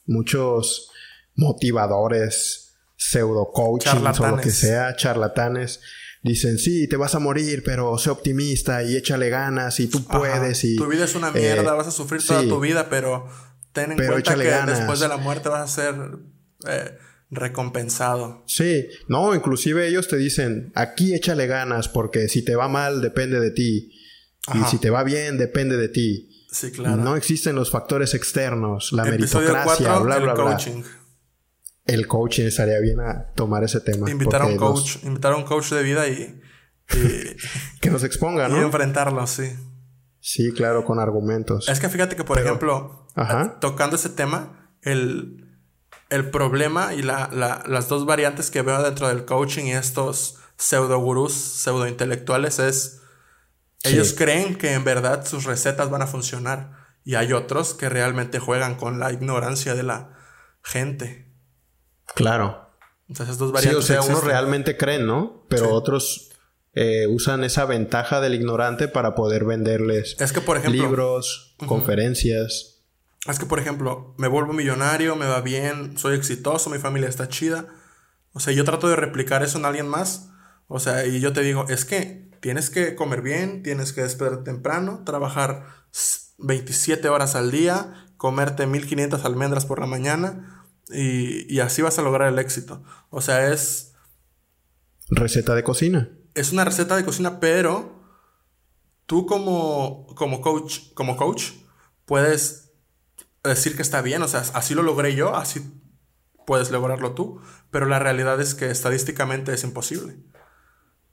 muchos 0.06 0.90
motivadores, 1.34 2.74
pseudo 2.96 3.50
coaching 3.52 4.04
o 4.20 4.28
lo 4.28 4.36
que 4.36 4.50
sea, 4.50 4.94
charlatanes, 4.94 5.80
dicen, 6.22 6.58
sí, 6.58 6.86
te 6.88 6.96
vas 6.96 7.14
a 7.14 7.18
morir, 7.18 7.62
pero 7.64 7.98
sé 7.98 8.10
optimista 8.10 8.82
y 8.82 8.96
échale 8.96 9.28
ganas 9.28 9.80
y 9.80 9.88
tú 9.88 10.04
puedes. 10.04 10.62
Y, 10.64 10.76
tu 10.76 10.86
vida 10.86 11.04
es 11.04 11.14
una 11.14 11.30
mierda, 11.32 11.72
eh, 11.72 11.76
vas 11.76 11.88
a 11.88 11.92
sufrir 11.92 12.24
toda 12.24 12.42
tu 12.42 12.60
vida, 12.60 12.88
pero 12.88 13.28
ten 13.72 13.92
en 13.92 14.06
cuenta 14.06 14.36
que 14.36 14.70
después 14.70 15.00
de 15.00 15.08
la 15.08 15.16
muerte 15.16 15.48
vas 15.48 15.62
a 15.62 15.82
ser... 15.82 15.94
Eh, 16.68 16.96
recompensado. 17.32 18.44
Sí, 18.46 18.86
no, 19.08 19.34
inclusive 19.34 19.88
ellos 19.88 20.06
te 20.06 20.16
dicen, 20.16 20.70
aquí 20.74 21.14
échale 21.14 21.46
ganas 21.46 21.88
porque 21.88 22.28
si 22.28 22.44
te 22.44 22.54
va 22.54 22.68
mal 22.68 23.00
depende 23.00 23.40
de 23.40 23.50
ti 23.50 23.90
y 24.54 24.64
si 24.70 24.78
te 24.78 24.90
va 24.90 25.02
bien 25.02 25.38
depende 25.38 25.76
de 25.76 25.88
ti. 25.88 26.28
Sí, 26.50 26.70
claro. 26.70 26.96
No 26.96 27.16
existen 27.16 27.56
los 27.56 27.70
factores 27.70 28.12
externos, 28.14 28.92
la 28.92 29.04
meritocracia, 29.04 29.98
bla, 29.98 30.18
bla, 30.18 30.34
bla. 30.34 30.44
Coaching. 30.44 30.82
El 31.86 32.06
coaching 32.06 32.44
estaría 32.44 32.78
bien 32.78 33.00
a 33.00 33.32
tomar 33.34 33.64
ese 33.64 33.80
tema. 33.80 34.10
Invitar 34.10 34.42
a 34.42 34.46
un 34.46 34.58
coach, 34.58 34.98
invitar 35.02 35.32
a 35.32 35.36
un 35.36 35.44
coach 35.44 35.70
de 35.70 35.82
vida 35.82 36.06
y, 36.08 36.40
que 37.80 37.90
nos 37.90 38.04
exponga, 38.04 38.48
¿no? 38.48 38.60
Y 38.60 38.60
enfrentarlo, 38.60 39.26
sí. 39.26 39.50
Sí, 40.20 40.52
claro, 40.52 40.84
con 40.84 41.00
argumentos. 41.00 41.68
Es 41.68 41.80
que 41.80 41.88
fíjate 41.88 42.14
que, 42.14 42.24
por 42.24 42.38
ejemplo, 42.38 43.08
tocando 43.60 43.96
ese 43.96 44.10
tema, 44.10 44.76
el, 44.82 45.51
el 46.12 46.30
problema 46.30 46.94
y 46.94 47.02
las 47.02 47.88
dos 47.88 48.04
variantes 48.04 48.50
que 48.50 48.62
veo 48.62 48.82
dentro 48.82 49.08
del 49.08 49.24
coaching 49.24 49.64
y 49.64 49.72
estos 49.72 50.36
pseudo 50.56 50.98
gurús, 50.98 51.32
pseudo 51.32 51.88
intelectuales 51.88 52.58
es 52.58 53.00
Ellos 53.82 54.14
creen 54.16 54.56
que 54.56 54.74
en 54.74 54.84
verdad 54.84 55.26
sus 55.26 55.44
recetas 55.44 55.90
van 55.90 56.02
a 56.02 56.06
funcionar. 56.06 56.82
Y 57.04 57.16
hay 57.16 57.32
otros 57.32 57.74
que 57.74 57.88
realmente 57.88 58.38
juegan 58.38 58.76
con 58.76 59.00
la 59.00 59.10
ignorancia 59.10 59.74
de 59.74 59.82
la 59.82 60.16
gente. 60.62 61.32
Claro. 62.14 62.70
Entonces, 63.08 63.38
dos 63.38 63.50
variantes. 63.50 63.84
Sí, 63.84 63.92
o 63.92 64.02
sea, 64.02 64.08
unos 64.08 64.22
realmente 64.22 64.76
creen, 64.76 65.06
¿no? 65.06 65.44
Pero 65.48 65.70
otros 65.70 66.30
eh, 66.74 67.06
usan 67.08 67.42
esa 67.42 67.64
ventaja 67.64 68.20
del 68.20 68.34
ignorante 68.34 68.86
para 68.86 69.14
poder 69.14 69.44
venderles 69.44 70.16
es 70.20 70.32
que, 70.32 70.40
por 70.40 70.58
ejemplo, 70.58 70.84
libros, 70.84 71.56
conferencias. 71.66 72.71
Es 73.26 73.38
que, 73.38 73.46
por 73.46 73.60
ejemplo, 73.60 74.14
me 74.18 74.26
vuelvo 74.26 74.52
millonario, 74.52 75.14
me 75.14 75.26
va 75.26 75.40
bien, 75.40 75.96
soy 75.96 76.16
exitoso, 76.16 76.70
mi 76.70 76.78
familia 76.78 77.08
está 77.08 77.28
chida. 77.28 77.68
O 78.32 78.40
sea, 78.40 78.52
yo 78.52 78.64
trato 78.64 78.88
de 78.88 78.96
replicar 78.96 79.42
eso 79.42 79.58
en 79.58 79.64
alguien 79.64 79.86
más. 79.86 80.30
O 80.66 80.80
sea, 80.80 81.06
y 81.06 81.20
yo 81.20 81.32
te 81.32 81.42
digo, 81.42 81.66
es 81.68 81.84
que 81.84 82.30
tienes 82.40 82.70
que 82.70 82.96
comer 82.96 83.22
bien, 83.22 83.62
tienes 83.62 83.92
que 83.92 84.02
despertar 84.02 84.42
temprano, 84.42 85.02
trabajar 85.04 85.66
27 86.38 87.08
horas 87.08 87.36
al 87.36 87.52
día, 87.52 88.08
comerte 88.16 88.66
1500 88.66 89.24
almendras 89.24 89.66
por 89.66 89.78
la 89.78 89.86
mañana 89.86 90.66
y, 90.88 91.52
y 91.54 91.60
así 91.60 91.82
vas 91.82 91.98
a 91.98 92.02
lograr 92.02 92.28
el 92.28 92.38
éxito. 92.40 92.82
O 93.10 93.20
sea, 93.20 93.52
es... 93.52 93.92
Receta 95.10 95.54
de 95.54 95.62
cocina. 95.62 96.10
Es 96.34 96.52
una 96.52 96.64
receta 96.64 96.96
de 96.96 97.04
cocina, 97.04 97.38
pero 97.38 98.02
tú 99.06 99.26
como, 99.26 100.06
como 100.16 100.40
coach, 100.40 100.92
como 100.94 101.16
coach, 101.16 101.50
puedes 102.06 102.61
decir 103.44 103.76
que 103.76 103.82
está 103.82 104.02
bien, 104.02 104.22
o 104.22 104.28
sea, 104.28 104.40
así 104.54 104.74
lo 104.74 104.82
logré 104.82 105.14
yo, 105.14 105.34
así 105.34 105.60
puedes 106.46 106.70
lograrlo 106.70 107.12
tú, 107.12 107.40
pero 107.70 107.86
la 107.86 107.98
realidad 107.98 108.40
es 108.40 108.54
que 108.54 108.70
estadísticamente 108.70 109.52
es 109.52 109.64
imposible. 109.64 110.16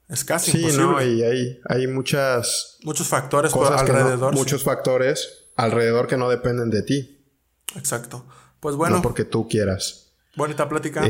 Es 0.08 0.24
casi 0.24 0.52
sí, 0.52 0.78
no, 0.78 1.00
y 1.04 1.22
hay, 1.22 1.60
hay 1.66 1.88
muchas... 1.88 2.78
Muchos 2.84 3.08
factores 3.08 3.54
por 3.54 3.72
alrededor. 3.72 4.34
muchos 4.34 4.64
factores 4.64 5.50
alrededor 5.56 6.08
que 6.08 6.18
no 6.18 6.30
dependen 6.30 6.72
de 6.72 6.82
ti. 6.82 7.26
Exacto. 7.76 8.26
Pues 8.60 8.76
bueno. 8.76 8.98
No 8.98 9.02
porque 9.04 9.24
tú 9.24 9.48
quieras. 9.48 10.14
Bonita 10.36 10.68
plática. 10.68 11.08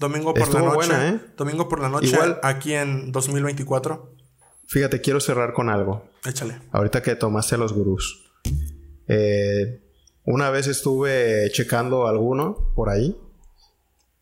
domingo 0.00 0.34
por 0.34 0.52
la 0.52 0.60
noche. 0.62 0.92
¿eh? 0.92 1.20
Domingo 1.36 1.68
por 1.68 1.80
la 1.80 1.88
noche 1.88 2.08
Igual, 2.08 2.40
aquí 2.42 2.74
en 2.74 3.12
2024. 3.12 4.16
Fíjate, 4.66 5.00
quiero 5.00 5.20
cerrar 5.20 5.52
con 5.52 5.68
algo. 5.68 6.10
Échale. 6.24 6.60
Ahorita 6.72 7.02
que 7.02 7.14
tomaste 7.14 7.54
a 7.54 7.58
los 7.58 7.72
gurús. 7.72 8.32
Eh, 9.06 9.89
una 10.24 10.50
vez 10.50 10.66
estuve 10.66 11.50
checando 11.52 12.06
alguno 12.06 12.72
por 12.74 12.90
ahí 12.90 13.16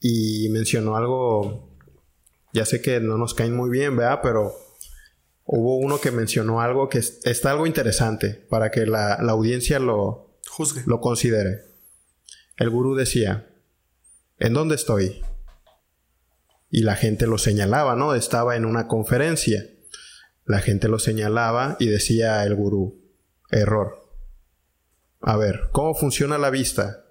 y 0.00 0.48
mencionó 0.50 0.96
algo, 0.96 1.70
ya 2.52 2.64
sé 2.64 2.80
que 2.80 3.00
no 3.00 3.18
nos 3.18 3.34
caen 3.34 3.56
muy 3.56 3.70
bien, 3.70 3.96
¿verdad? 3.96 4.20
Pero 4.22 4.54
hubo 5.44 5.76
uno 5.78 6.00
que 6.00 6.10
mencionó 6.10 6.60
algo 6.60 6.88
que 6.88 6.98
está 6.98 7.50
algo 7.50 7.66
interesante 7.66 8.30
para 8.48 8.70
que 8.70 8.86
la, 8.86 9.14
audiencia 9.14 9.78
lo, 9.78 10.38
Juzgue. 10.48 10.82
lo 10.86 11.00
considere. 11.00 11.62
El 12.56 12.70
gurú 12.70 12.94
decía, 12.94 13.48
¿en 14.38 14.52
dónde 14.52 14.74
estoy? 14.74 15.22
Y 16.70 16.82
la 16.82 16.96
gente 16.96 17.26
lo 17.26 17.38
señalaba, 17.38 17.96
¿no? 17.96 18.14
Estaba 18.14 18.56
en 18.56 18.64
una 18.64 18.88
conferencia. 18.88 19.64
La 20.44 20.60
gente 20.60 20.88
lo 20.88 20.98
señalaba 20.98 21.76
y 21.78 21.86
decía 21.88 22.44
el 22.44 22.54
gurú, 22.54 23.00
error. 23.50 24.07
A 25.20 25.36
ver, 25.36 25.68
¿cómo 25.72 25.94
funciona 25.94 26.38
la 26.38 26.50
vista? 26.50 27.04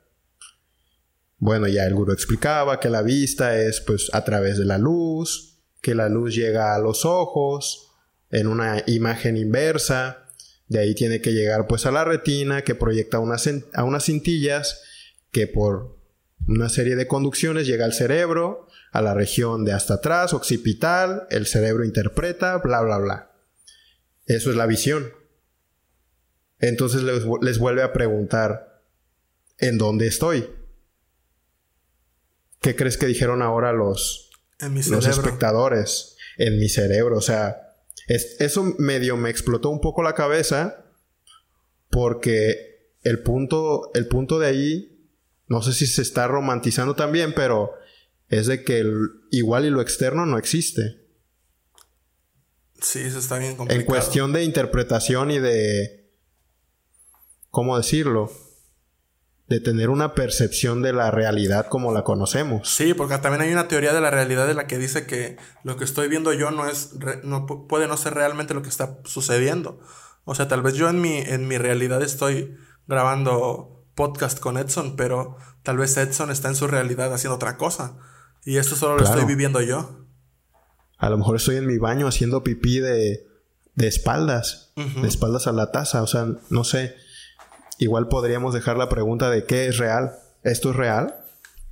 Bueno, 1.39 1.67
ya 1.67 1.85
el 1.85 1.93
gurú 1.93 2.13
explicaba 2.13 2.79
que 2.79 2.89
la 2.89 3.01
vista 3.01 3.59
es 3.59 3.81
pues 3.81 4.09
a 4.13 4.23
través 4.23 4.57
de 4.57 4.65
la 4.65 4.77
luz, 4.77 5.59
que 5.81 5.93
la 5.93 6.09
luz 6.09 6.35
llega 6.35 6.73
a 6.73 6.79
los 6.79 7.05
ojos 7.05 7.91
en 8.31 8.47
una 8.47 8.83
imagen 8.87 9.37
inversa, 9.37 10.25
de 10.67 10.79
ahí 10.79 10.95
tiene 10.95 11.21
que 11.21 11.33
llegar 11.33 11.67
pues 11.67 11.85
a 11.85 11.91
la 11.91 12.03
retina 12.03 12.63
que 12.63 12.75
proyecta 12.75 13.19
unas, 13.19 13.49
a 13.73 13.83
unas 13.83 14.05
cintillas 14.05 14.81
que 15.31 15.47
por 15.47 15.97
una 16.47 16.69
serie 16.69 16.95
de 16.95 17.07
conducciones 17.07 17.67
llega 17.67 17.85
al 17.85 17.93
cerebro, 17.93 18.67
a 18.91 19.01
la 19.01 19.13
región 19.13 19.65
de 19.65 19.73
hasta 19.73 19.95
atrás, 19.95 20.33
occipital, 20.33 21.27
el 21.29 21.45
cerebro 21.45 21.85
interpreta, 21.85 22.57
bla, 22.57 22.81
bla, 22.81 22.97
bla. 22.97 23.31
Eso 24.25 24.49
es 24.49 24.57
la 24.57 24.65
visión. 24.65 25.11
Entonces 26.59 27.03
les, 27.03 27.23
les 27.41 27.59
vuelve 27.59 27.83
a 27.83 27.93
preguntar, 27.93 28.83
¿en 29.59 29.77
dónde 29.77 30.07
estoy? 30.07 30.49
¿Qué 32.61 32.75
crees 32.75 32.97
que 32.97 33.05
dijeron 33.05 33.41
ahora 33.41 33.71
los, 33.73 34.31
los 34.59 35.07
espectadores? 35.07 36.15
En 36.37 36.59
mi 36.59 36.69
cerebro. 36.69 37.17
O 37.17 37.21
sea, 37.21 37.75
eso 38.07 38.75
medio 38.77 39.17
me 39.17 39.29
explotó 39.29 39.69
un 39.69 39.81
poco 39.81 40.03
la 40.03 40.13
cabeza 40.13 40.85
porque 41.89 42.91
el 43.03 43.23
punto, 43.23 43.91
el 43.93 44.07
punto 44.07 44.39
de 44.39 44.47
ahí, 44.47 45.09
no 45.47 45.61
sé 45.61 45.73
si 45.73 45.87
se 45.87 46.01
está 46.01 46.27
romantizando 46.27 46.95
también, 46.95 47.33
pero 47.33 47.71
es 48.29 48.47
de 48.47 48.63
que 48.63 48.79
el 48.79 48.93
igual 49.31 49.65
y 49.65 49.69
lo 49.69 49.81
externo 49.81 50.25
no 50.25 50.37
existe. 50.37 51.07
Sí, 52.81 52.99
eso 52.99 53.19
está 53.19 53.39
bien 53.39 53.55
complicado. 53.55 53.79
En 53.79 53.85
cuestión 53.85 54.33
de 54.33 54.43
interpretación 54.43 55.31
y 55.31 55.39
de... 55.39 55.96
¿Cómo 57.51 57.77
decirlo? 57.77 58.31
de 59.47 59.61
tener 59.61 59.89
una 59.89 60.13
percepción 60.13 60.81
de 60.81 60.91
la 60.91 61.09
realidad 61.09 61.67
como 61.67 61.93
la 61.93 62.03
conocemos. 62.03 62.67
Sí, 62.67 62.93
porque 62.93 63.17
también 63.17 63.41
hay 63.41 63.53
una 63.53 63.69
teoría 63.69 63.93
de 63.93 64.01
la 64.01 64.11
realidad 64.11 64.45
de 64.45 64.53
la 64.53 64.67
que 64.67 64.77
dice 64.77 65.05
que 65.05 65.37
lo 65.63 65.77
que 65.77 65.85
estoy 65.85 66.09
viendo 66.09 66.33
yo 66.33 66.51
no 66.51 66.67
es 66.67 66.91
no 67.23 67.45
puede 67.45 67.87
no 67.87 67.95
ser 67.95 68.13
realmente 68.13 68.53
lo 68.53 68.61
que 68.61 68.69
está 68.69 68.99
sucediendo. 69.05 69.79
O 70.25 70.35
sea, 70.35 70.49
tal 70.49 70.61
vez 70.61 70.73
yo 70.73 70.89
en 70.89 70.99
mi 70.99 71.17
en 71.19 71.47
mi 71.47 71.57
realidad 71.57 72.01
estoy 72.01 72.57
grabando 72.87 73.85
podcast 73.95 74.39
con 74.39 74.57
Edson, 74.57 74.97
pero 74.97 75.37
tal 75.63 75.77
vez 75.77 75.95
Edson 75.95 76.29
está 76.29 76.49
en 76.49 76.55
su 76.55 76.67
realidad 76.67 77.13
haciendo 77.13 77.35
otra 77.35 77.55
cosa 77.55 77.97
y 78.43 78.57
esto 78.57 78.75
solo 78.75 78.97
lo 78.97 79.03
estoy 79.05 79.23
viviendo 79.23 79.61
yo. 79.61 80.05
A 80.97 81.09
lo 81.09 81.17
mejor 81.17 81.37
estoy 81.37 81.55
en 81.55 81.67
mi 81.67 81.77
baño 81.77 82.07
haciendo 82.07 82.43
pipí 82.43 82.79
de 82.79 83.25
de 83.75 83.87
espaldas, 83.87 84.73
de 84.75 85.07
espaldas 85.07 85.45
a 85.45 85.51
la 85.51 85.71
taza, 85.71 86.01
o 86.01 86.07
sea, 86.07 86.27
no 86.49 86.63
sé 86.63 86.95
igual 87.77 88.07
podríamos 88.07 88.53
dejar 88.53 88.77
la 88.77 88.89
pregunta 88.89 89.29
de 89.29 89.45
qué 89.45 89.67
es 89.67 89.77
real. 89.77 90.17
¿Esto 90.43 90.71
es 90.71 90.75
real? 90.75 91.15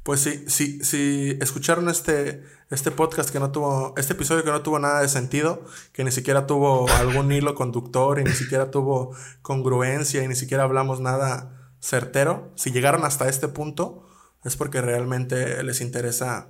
Pues 0.03 0.19
sí, 0.19 0.45
sí, 0.47 0.83
si 0.83 1.37
escucharon 1.41 1.89
este, 1.89 2.43
este 2.69 2.91
podcast 2.91 3.31
que 3.31 3.39
no 3.39 3.51
tuvo, 3.51 3.95
este 3.97 4.13
episodio 4.13 4.43
que 4.43 4.51
no 4.51 4.61
tuvo 4.61 4.77
nada 4.77 5.01
de 5.01 5.07
sentido, 5.07 5.63
que 5.93 6.03
ni 6.03 6.11
siquiera 6.11 6.45
tuvo 6.45 6.87
algún 6.89 7.31
hilo 7.31 7.55
conductor 7.55 8.19
y 8.19 8.23
ni 8.23 8.33
siquiera 8.33 8.69
tuvo 8.69 9.15
congruencia 9.41 10.23
y 10.23 10.27
ni 10.27 10.35
siquiera 10.35 10.63
hablamos 10.63 10.99
nada 10.99 11.71
certero, 11.79 12.51
si 12.55 12.71
llegaron 12.71 13.03
hasta 13.03 13.27
este 13.27 13.47
punto 13.47 14.05
es 14.43 14.55
porque 14.55 14.79
realmente 14.79 15.63
les 15.63 15.81
interesa 15.81 16.49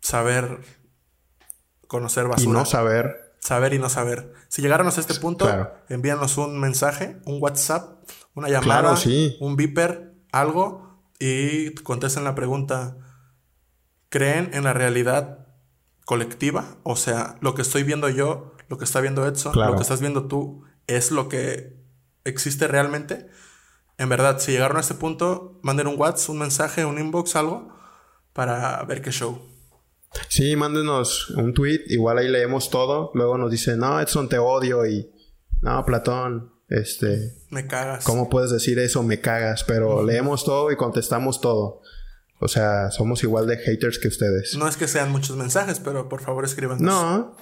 saber, 0.00 0.58
conocer 1.86 2.26
basura. 2.26 2.50
Y 2.50 2.52
no 2.52 2.64
saber. 2.64 3.36
Saber 3.38 3.74
y 3.74 3.78
no 3.78 3.88
saber. 3.88 4.32
Si 4.48 4.60
llegaron 4.60 4.88
hasta 4.88 5.00
este 5.00 5.14
punto, 5.14 5.48
envíanos 5.88 6.36
un 6.36 6.58
mensaje, 6.58 7.20
un 7.26 7.40
WhatsApp 7.40 8.02
una 8.34 8.48
llamada, 8.48 8.96
un 9.40 9.56
beeper, 9.56 10.14
algo, 10.32 11.00
y 11.18 11.74
contesten 11.74 12.24
la 12.24 12.34
pregunta, 12.34 12.96
¿creen 14.08 14.50
en 14.52 14.64
la 14.64 14.72
realidad 14.72 15.46
colectiva? 16.04 16.76
O 16.82 16.96
sea, 16.96 17.36
lo 17.40 17.54
que 17.54 17.62
estoy 17.62 17.82
viendo 17.82 18.08
yo, 18.08 18.54
lo 18.68 18.78
que 18.78 18.84
está 18.84 19.00
viendo 19.00 19.26
Edson, 19.26 19.54
lo 19.54 19.76
que 19.76 19.82
estás 19.82 20.00
viendo 20.00 20.26
tú, 20.26 20.64
¿es 20.86 21.10
lo 21.10 21.28
que 21.28 21.76
existe 22.24 22.66
realmente? 22.66 23.28
En 23.96 24.08
verdad, 24.08 24.40
si 24.40 24.52
llegaron 24.52 24.76
a 24.76 24.80
este 24.80 24.94
punto, 24.94 25.60
manden 25.62 25.86
un 25.86 25.98
WhatsApp, 25.98 26.30
un 26.30 26.38
mensaje, 26.38 26.84
un 26.84 26.98
inbox, 26.98 27.36
algo, 27.36 27.72
para 28.32 28.82
ver 28.84 29.00
qué 29.02 29.12
show. 29.12 29.40
Sí, 30.28 30.56
mándenos 30.56 31.30
un 31.30 31.54
tweet, 31.54 31.82
igual 31.86 32.18
ahí 32.18 32.28
leemos 32.28 32.70
todo. 32.70 33.10
Luego 33.14 33.38
nos 33.38 33.50
dicen, 33.50 33.78
no, 33.78 34.00
Edson, 34.00 34.28
te 34.28 34.38
odio 34.38 34.84
y 34.86 35.10
no, 35.62 35.84
Platón, 35.84 36.53
este. 36.74 37.34
Me 37.50 37.66
cagas. 37.66 38.04
¿Cómo 38.04 38.28
puedes 38.28 38.50
decir 38.50 38.78
eso? 38.78 39.02
Me 39.02 39.20
cagas. 39.20 39.64
Pero 39.64 40.04
leemos 40.04 40.44
todo 40.44 40.72
y 40.72 40.76
contestamos 40.76 41.40
todo. 41.40 41.82
O 42.40 42.48
sea, 42.48 42.90
somos 42.90 43.22
igual 43.22 43.46
de 43.46 43.56
haters 43.58 43.98
que 43.98 44.08
ustedes. 44.08 44.56
No 44.56 44.68
es 44.68 44.76
que 44.76 44.88
sean 44.88 45.10
muchos 45.10 45.36
mensajes, 45.36 45.80
pero 45.80 46.08
por 46.08 46.20
favor 46.20 46.44
escríbanos. 46.44 46.82
No. 46.82 47.36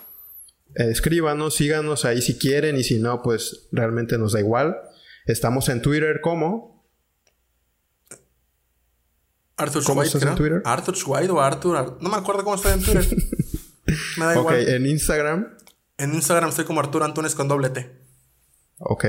escríbanos, 0.74 1.54
síganos 1.54 2.04
ahí 2.04 2.22
si 2.22 2.38
quieren 2.38 2.76
y 2.76 2.84
si 2.84 2.98
no, 2.98 3.22
pues 3.22 3.68
realmente 3.72 4.18
nos 4.18 4.32
da 4.32 4.40
igual. 4.40 4.76
Estamos 5.26 5.68
en 5.68 5.82
Twitter 5.82 6.20
como. 6.20 6.84
Arthur 9.56 9.84
¿Cómo 9.84 10.02
estás 10.02 10.22
en 10.22 10.34
Twitter? 10.34 10.62
Arthur 10.64 10.96
Schweid 10.96 11.30
o 11.30 11.40
Arthur, 11.40 11.98
No 12.00 12.08
me 12.08 12.16
acuerdo 12.16 12.42
cómo 12.44 12.56
estoy 12.56 12.72
en 12.72 12.82
Twitter. 12.82 13.06
me 14.18 14.24
da 14.24 14.36
igual. 14.36 14.60
Ok, 14.60 14.68
en 14.68 14.86
Instagram. 14.86 15.56
En 15.98 16.14
Instagram 16.14 16.50
estoy 16.50 16.64
como 16.64 16.80
Arturo 16.80 17.04
Antunes 17.04 17.34
con 17.34 17.48
doble 17.48 17.70
T. 17.70 18.01
Ok. 18.84 19.04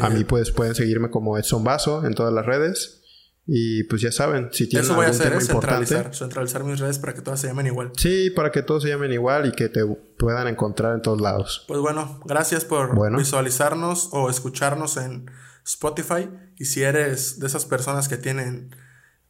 a 0.00 0.10
mí 0.10 0.24
pues 0.24 0.50
pueden 0.50 0.74
seguirme 0.74 1.10
como 1.10 1.36
Edson 1.38 1.64
Vaso 1.64 2.04
en 2.06 2.14
todas 2.14 2.32
las 2.32 2.46
redes. 2.46 3.02
Y 3.44 3.82
pues 3.84 4.00
ya 4.00 4.12
saben, 4.12 4.50
si 4.52 4.68
tienen 4.68 4.84
Eso 4.84 4.94
voy 4.94 5.06
a 5.06 5.08
hacer, 5.08 5.32
es 5.32 5.48
centralizar, 5.48 6.14
centralizar 6.14 6.62
mis 6.62 6.78
redes 6.78 7.00
para 7.00 7.12
que 7.12 7.22
todas 7.22 7.40
se 7.40 7.48
llamen 7.48 7.66
igual. 7.66 7.90
Sí, 7.96 8.30
para 8.30 8.52
que 8.52 8.62
todos 8.62 8.84
se 8.84 8.88
llamen 8.88 9.12
igual 9.12 9.46
y 9.46 9.52
que 9.52 9.68
te 9.68 9.84
puedan 10.16 10.46
encontrar 10.46 10.94
en 10.94 11.02
todos 11.02 11.20
lados. 11.20 11.64
Pues 11.66 11.80
bueno, 11.80 12.20
gracias 12.24 12.64
por 12.64 12.94
visualizarnos 13.16 14.10
o 14.12 14.30
escucharnos 14.30 14.96
en 14.96 15.28
Spotify. 15.66 16.28
Y 16.56 16.66
si 16.66 16.82
eres 16.82 17.40
de 17.40 17.48
esas 17.48 17.64
personas 17.64 18.08
que 18.08 18.16
tienen 18.16 18.76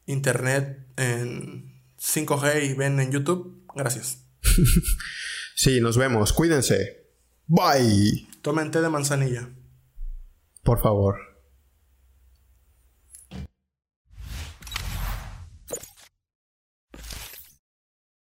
internet 0.04 0.86
en 0.96 1.80
5G 1.98 2.70
y 2.70 2.74
ven 2.74 3.00
en 3.00 3.12
YouTube, 3.12 3.64
gracias. 3.74 4.18
sí, 5.54 5.80
nos 5.80 5.96
vemos. 5.96 6.34
Cuídense. 6.34 7.06
Bye. 7.46 8.31
Tomen 8.42 8.70
té 8.74 8.80
de 8.82 8.88
manzanilla. 8.90 9.46
Por 10.62 10.80
favor. 10.82 11.31